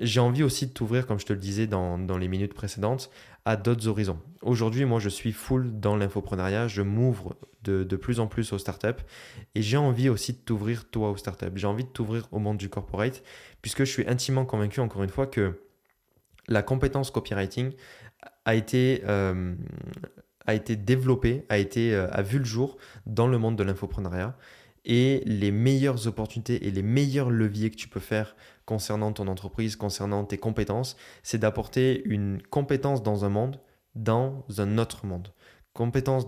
J'ai 0.00 0.18
envie 0.18 0.42
aussi 0.42 0.66
de 0.66 0.72
t'ouvrir, 0.72 1.06
comme 1.06 1.20
je 1.20 1.26
te 1.26 1.32
le 1.32 1.38
disais 1.38 1.68
dans 1.68 2.18
les 2.18 2.26
minutes 2.26 2.54
précédentes, 2.54 3.08
d'autres 3.56 3.88
horizons. 3.88 4.18
Aujourd'hui, 4.42 4.84
moi, 4.84 5.00
je 5.00 5.08
suis 5.08 5.32
full 5.32 5.80
dans 5.80 5.96
l'infoprenariat, 5.96 6.68
je 6.68 6.82
m'ouvre 6.82 7.36
de, 7.64 7.82
de, 7.84 7.96
plus 7.96 8.20
en 8.20 8.26
plus 8.26 8.52
aux 8.52 8.58
startups 8.58 9.02
et 9.54 9.62
j'ai 9.62 9.76
envie 9.76 10.08
aussi 10.08 10.32
de 10.32 10.38
t'ouvrir 10.38 10.88
toi 10.90 11.10
aux 11.10 11.16
startups. 11.16 11.46
J'ai 11.56 11.66
envie 11.66 11.84
de 11.84 11.88
t'ouvrir 11.88 12.28
au 12.32 12.38
monde 12.38 12.56
du 12.56 12.68
corporate 12.68 13.22
puisque 13.62 13.80
je 13.80 13.90
suis 13.90 14.06
intimement 14.08 14.44
convaincu, 14.44 14.80
encore 14.80 15.02
une 15.02 15.10
fois, 15.10 15.26
que 15.26 15.60
la 16.48 16.62
compétence 16.62 17.10
copywriting 17.10 17.72
a 18.44 18.54
été, 18.54 19.02
euh, 19.06 19.54
a 20.46 20.54
été 20.54 20.76
développée, 20.76 21.44
a, 21.48 21.58
été, 21.58 21.94
euh, 21.94 22.08
a 22.10 22.22
vu 22.22 22.38
le 22.38 22.44
jour 22.44 22.78
dans 23.06 23.26
le 23.26 23.38
monde 23.38 23.56
de 23.56 23.62
l'infoprenariat 23.62 24.36
et 24.84 25.22
les 25.26 25.50
meilleures 25.50 26.06
opportunités 26.06 26.66
et 26.66 26.70
les 26.70 26.82
meilleurs 26.82 27.30
leviers 27.30 27.70
que 27.70 27.76
tu 27.76 27.88
peux 27.88 28.00
faire 28.00 28.34
concernant 28.68 29.12
ton 29.12 29.28
entreprise, 29.28 29.76
concernant 29.76 30.24
tes 30.24 30.36
compétences, 30.36 30.98
c'est 31.22 31.38
d'apporter 31.38 32.02
une 32.04 32.42
compétence 32.50 33.02
dans 33.02 33.24
un 33.24 33.30
monde, 33.30 33.58
dans 33.94 34.44
un 34.58 34.76
autre 34.76 35.06
monde. 35.06 35.32
Compétence 35.72 36.26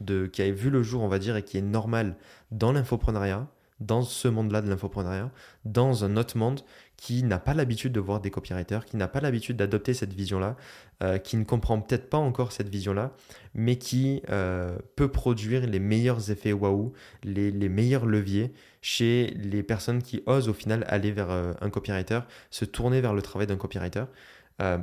de, 0.00 0.26
qui 0.26 0.40
a 0.40 0.52
vu 0.52 0.70
le 0.70 0.84
jour, 0.84 1.02
on 1.02 1.08
va 1.08 1.18
dire, 1.18 1.36
et 1.36 1.42
qui 1.42 1.58
est 1.58 1.62
normale 1.62 2.14
dans 2.52 2.70
l'infoprenariat, 2.70 3.48
dans 3.80 4.02
ce 4.02 4.28
monde-là 4.28 4.62
de 4.62 4.68
l'infoprenariat, 4.68 5.32
dans 5.64 6.04
un 6.04 6.16
autre 6.16 6.38
monde 6.38 6.60
qui 6.96 7.24
n'a 7.24 7.40
pas 7.40 7.54
l'habitude 7.54 7.92
de 7.92 7.98
voir 7.98 8.20
des 8.20 8.30
copywriters, 8.30 8.84
qui 8.84 8.96
n'a 8.96 9.08
pas 9.08 9.20
l'habitude 9.20 9.56
d'adopter 9.56 9.92
cette 9.92 10.12
vision-là, 10.12 10.56
euh, 11.02 11.18
qui 11.18 11.36
ne 11.38 11.44
comprend 11.44 11.80
peut-être 11.80 12.08
pas 12.08 12.18
encore 12.18 12.52
cette 12.52 12.68
vision-là, 12.68 13.12
mais 13.54 13.76
qui 13.76 14.22
euh, 14.28 14.78
peut 14.94 15.10
produire 15.10 15.66
les 15.66 15.80
meilleurs 15.80 16.30
effets 16.30 16.52
waouh, 16.52 16.92
les, 17.24 17.50
meilleurs 17.68 18.06
leviers 18.06 18.52
chez 18.82 19.34
les 19.36 19.62
personnes 19.62 20.02
qui 20.02 20.22
osent 20.26 20.48
au 20.48 20.54
final 20.54 20.84
aller 20.88 21.12
vers 21.12 21.30
euh, 21.30 21.52
un 21.60 21.70
copywriter, 21.70 22.20
se 22.50 22.64
tourner 22.64 23.00
vers 23.00 23.14
le 23.14 23.22
travail 23.22 23.46
d'un 23.46 23.56
copywriter. 23.56 24.04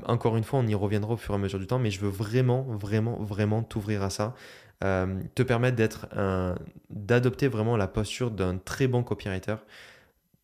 encore 0.06 0.38
une 0.38 0.44
fois, 0.44 0.60
on 0.60 0.68
y 0.68 0.75
reviendra 0.75 1.13
au 1.13 1.18
fur 1.18 1.34
et 1.34 1.38
à 1.38 1.39
mesure 1.39 1.60
du 1.60 1.68
temps, 1.68 1.80
mais 1.80 1.92
je 1.92 2.00
veux 2.00 2.10
vraiment, 2.10 2.63
vraiment, 2.63 3.22
vraiment 3.22 3.62
t'ouvrir 3.63 4.01
à 4.01 4.10
ça. 4.10 4.34
te 4.82 5.44
permettre 5.44 5.75
d'être 5.75 6.08
d'adopter 6.89 7.48
vraiment 7.48 7.77
la 7.77 7.88
posture 7.88 8.32
d'un 8.32 8.58
très 8.58 8.88
bon 8.88 9.04
copywriter, 9.04 9.58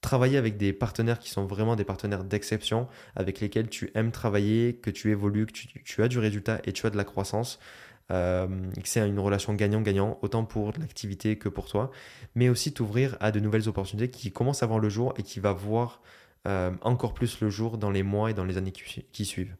travailler 0.03 0.38
avec 0.38 0.57
des 0.57 0.74
partenaires 0.74 1.17
qui 1.17 1.31
sont 1.31 1.48
vraiment 1.48 1.75
des 1.75 1.86
partenaires 1.86 2.24
d'exception, 2.24 2.88
avec 3.15 3.39
lesquels 3.39 3.69
tu 3.69 3.89
aimes 3.95 4.12
travailler, 4.12 4.75
que 4.75 4.91
tu 4.91 5.10
évolues, 5.10 5.47
que 5.47 5.54
tu, 5.54 6.04
as 6.04 6.08
du 6.08 6.19
résultat 6.19 6.60
et 6.65 6.73
tu 6.73 6.86
as 6.86 6.91
de 6.91 6.97
la 6.97 7.06
croissance. 7.06 7.60
Euh, 8.11 8.47
que 8.73 8.87
c'est 8.87 9.07
une 9.07 9.19
relation 9.19 9.53
gagnant-gagnant, 9.53 10.19
autant 10.21 10.43
pour 10.43 10.73
l'activité 10.77 11.37
que 11.37 11.47
pour 11.47 11.67
toi, 11.67 11.89
mais 12.35 12.49
aussi 12.49 12.73
t'ouvrir 12.73 13.17
à 13.21 13.31
de 13.31 13.39
nouvelles 13.39 13.69
opportunités 13.69 14.09
qui 14.09 14.31
commencent 14.31 14.61
à 14.61 14.65
voir 14.65 14.79
le 14.79 14.89
jour 14.89 15.13
et 15.17 15.23
qui 15.23 15.39
va 15.39 15.53
voir 15.53 16.01
euh, 16.45 16.71
encore 16.81 17.13
plus 17.13 17.39
le 17.39 17.49
jour 17.49 17.77
dans 17.77 17.91
les 17.91 18.03
mois 18.03 18.31
et 18.31 18.33
dans 18.33 18.43
les 18.43 18.57
années 18.57 18.73
qui 18.73 19.25
suivent. 19.25 19.55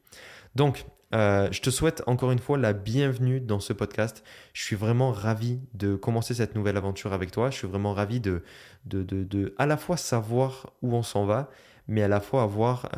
Donc, 0.56 0.86
euh, 1.14 1.48
je 1.52 1.62
te 1.62 1.70
souhaite 1.70 2.04
encore 2.06 2.32
une 2.32 2.40
fois 2.40 2.58
la 2.58 2.74
bienvenue 2.74 3.40
dans 3.40 3.60
ce 3.60 3.72
podcast. 3.72 4.24
Je 4.52 4.64
suis 4.64 4.76
vraiment 4.76 5.12
ravi 5.12 5.62
de 5.74 5.96
commencer 5.96 6.34
cette 6.34 6.56
nouvelle 6.56 6.76
aventure 6.76 7.14
avec 7.14 7.32
toi. 7.32 7.50
Je 7.50 7.56
suis 7.56 7.68
vraiment 7.68 7.94
ravi 7.94 8.20
de, 8.20 8.44
de, 8.86 9.04
de, 9.04 9.56
à 9.58 9.66
la 9.66 9.78
fois 9.78 9.96
savoir 9.96 10.74
où 10.82 10.94
on 10.94 11.04
s'en 11.04 11.26
va, 11.26 11.50
mais 11.88 12.04
à 12.04 12.08
la 12.08 12.20
fois 12.20 12.44
avoir 12.44 12.90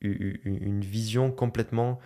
une 0.00 0.80
vision 0.80 1.30
complètement 1.32 1.98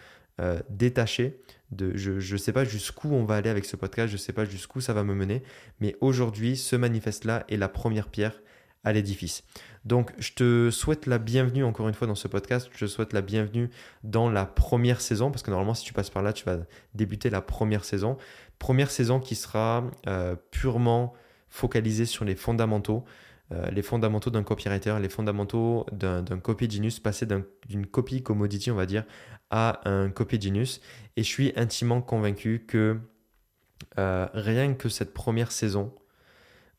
détachée. 0.70 1.42
Je 1.78 2.32
ne 2.32 2.38
sais 2.38 2.52
pas 2.52 2.64
jusqu'où 2.64 3.12
on 3.12 3.24
va 3.24 3.36
aller 3.36 3.50
avec 3.50 3.64
ce 3.64 3.76
podcast, 3.76 4.08
je 4.08 4.14
ne 4.14 4.18
sais 4.18 4.32
pas 4.32 4.44
jusqu'où 4.44 4.80
ça 4.80 4.92
va 4.92 5.04
me 5.04 5.14
mener, 5.14 5.42
mais 5.80 5.96
aujourd'hui, 6.00 6.56
ce 6.56 6.76
manifeste-là 6.76 7.44
est 7.48 7.56
la 7.56 7.68
première 7.68 8.08
pierre 8.08 8.40
à 8.84 8.92
l'édifice. 8.92 9.44
Donc, 9.84 10.12
je 10.18 10.32
te 10.32 10.70
souhaite 10.70 11.06
la 11.06 11.18
bienvenue 11.18 11.64
encore 11.64 11.88
une 11.88 11.94
fois 11.94 12.06
dans 12.06 12.14
ce 12.14 12.28
podcast. 12.28 12.68
Je 12.72 12.84
te 12.84 12.86
souhaite 12.86 13.12
la 13.12 13.22
bienvenue 13.22 13.70
dans 14.04 14.30
la 14.30 14.46
première 14.46 15.00
saison, 15.00 15.30
parce 15.30 15.42
que 15.42 15.50
normalement, 15.50 15.74
si 15.74 15.84
tu 15.84 15.92
passes 15.92 16.10
par 16.10 16.22
là, 16.22 16.32
tu 16.32 16.44
vas 16.44 16.58
débuter 16.94 17.30
la 17.30 17.40
première 17.40 17.84
saison. 17.84 18.16
Première 18.58 18.90
saison 18.90 19.20
qui 19.20 19.34
sera 19.34 19.84
euh, 20.06 20.36
purement 20.50 21.14
focalisée 21.48 22.06
sur 22.06 22.24
les 22.24 22.34
fondamentaux. 22.34 23.04
Euh, 23.52 23.68
les 23.70 23.82
fondamentaux 23.82 24.30
d'un 24.30 24.44
copywriter, 24.44 24.96
les 25.00 25.08
fondamentaux 25.08 25.84
d'un 25.92 26.22
copy 26.40 26.70
genius, 26.70 27.00
passer 27.00 27.26
d'une 27.68 27.86
copy 27.86 28.22
commodity, 28.22 28.70
on 28.70 28.76
va 28.76 28.86
dire, 28.86 29.04
à 29.50 29.80
un 29.88 30.10
copy 30.10 30.40
genius. 30.40 30.80
Et 31.16 31.22
je 31.24 31.28
suis 31.28 31.52
intimement 31.56 32.00
convaincu 32.00 32.64
que 32.66 32.98
euh, 33.98 34.28
rien 34.34 34.74
que 34.74 34.88
cette 34.88 35.12
première 35.12 35.50
saison 35.50 35.92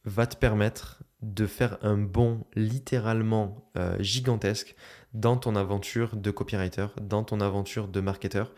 va 0.05 0.27
te 0.27 0.38
permettre 0.38 1.03
de 1.21 1.45
faire 1.45 1.77
un 1.81 1.97
bond 1.97 2.45
littéralement 2.55 3.69
euh, 3.77 4.01
gigantesque 4.01 4.75
dans 5.13 5.36
ton 5.36 5.55
aventure 5.55 6.15
de 6.15 6.31
copywriter, 6.31 6.88
dans 7.01 7.23
ton 7.23 7.41
aventure 7.41 7.88
de 7.88 7.99
marketeur, 7.99 8.53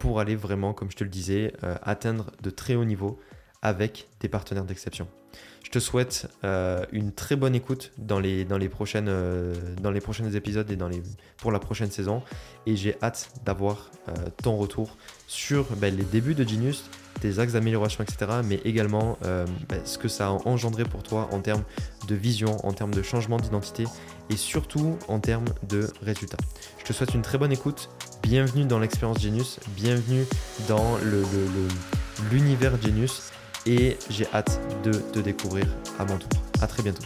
pour 0.00 0.18
aller 0.18 0.34
vraiment, 0.34 0.74
comme 0.74 0.90
je 0.90 0.96
te 0.96 1.04
le 1.04 1.08
disais, 1.08 1.52
atteindre 1.62 2.32
de 2.42 2.50
très 2.50 2.74
hauts 2.74 2.84
niveaux 2.84 3.20
avec 3.62 4.08
des 4.20 4.28
partenaires 4.28 4.64
d'exception. 4.64 5.08
Je 5.64 5.70
te 5.70 5.78
souhaite 5.78 6.28
une 6.92 7.12
très 7.12 7.36
bonne 7.36 7.54
écoute 7.54 7.92
dans 7.96 8.20
les, 8.20 8.44
dans 8.44 8.58
les, 8.58 8.68
prochaines, 8.68 9.10
dans 9.80 9.90
les 9.90 10.00
prochains 10.00 10.30
épisodes 10.30 10.70
et 10.70 10.76
dans 10.76 10.88
les, 10.88 11.02
pour 11.38 11.50
la 11.50 11.60
prochaine 11.60 11.90
saison. 11.90 12.22
Et 12.66 12.76
j'ai 12.76 12.96
hâte 13.02 13.30
d'avoir 13.46 13.90
ton 14.42 14.56
retour 14.56 14.98
sur 15.26 15.64
ben, 15.76 15.96
les 15.96 16.04
débuts 16.04 16.34
de 16.34 16.46
Genius, 16.46 16.84
tes 17.20 17.38
axes 17.38 17.52
d'amélioration, 17.52 18.02
etc. 18.04 18.40
Mais 18.44 18.60
également 18.64 19.16
euh, 19.24 19.46
bah, 19.68 19.76
ce 19.84 19.96
que 19.96 20.08
ça 20.08 20.26
a 20.26 20.30
engendré 20.30 20.84
pour 20.84 21.02
toi 21.02 21.28
en 21.32 21.40
termes 21.40 21.62
de 22.08 22.14
vision, 22.14 22.56
en 22.66 22.72
termes 22.72 22.92
de 22.92 23.02
changement 23.02 23.38
d'identité 23.38 23.84
et 24.28 24.36
surtout 24.36 24.98
en 25.08 25.20
termes 25.20 25.48
de 25.68 25.88
résultats. 26.02 26.38
Je 26.78 26.84
te 26.84 26.92
souhaite 26.92 27.14
une 27.14 27.22
très 27.22 27.38
bonne 27.38 27.52
écoute. 27.52 27.88
Bienvenue 28.22 28.64
dans 28.64 28.78
l'expérience 28.78 29.20
Genius. 29.20 29.60
Bienvenue 29.76 30.24
dans 30.68 30.98
l'univers 32.30 32.80
Genius. 32.82 33.30
Et 33.66 33.96
j'ai 34.10 34.26
hâte 34.34 34.60
de 34.82 34.92
te 34.92 35.18
découvrir 35.18 35.66
à 35.98 36.04
mon 36.04 36.18
tour. 36.18 36.30
À 36.60 36.66
très 36.66 36.82
bientôt. 36.82 37.02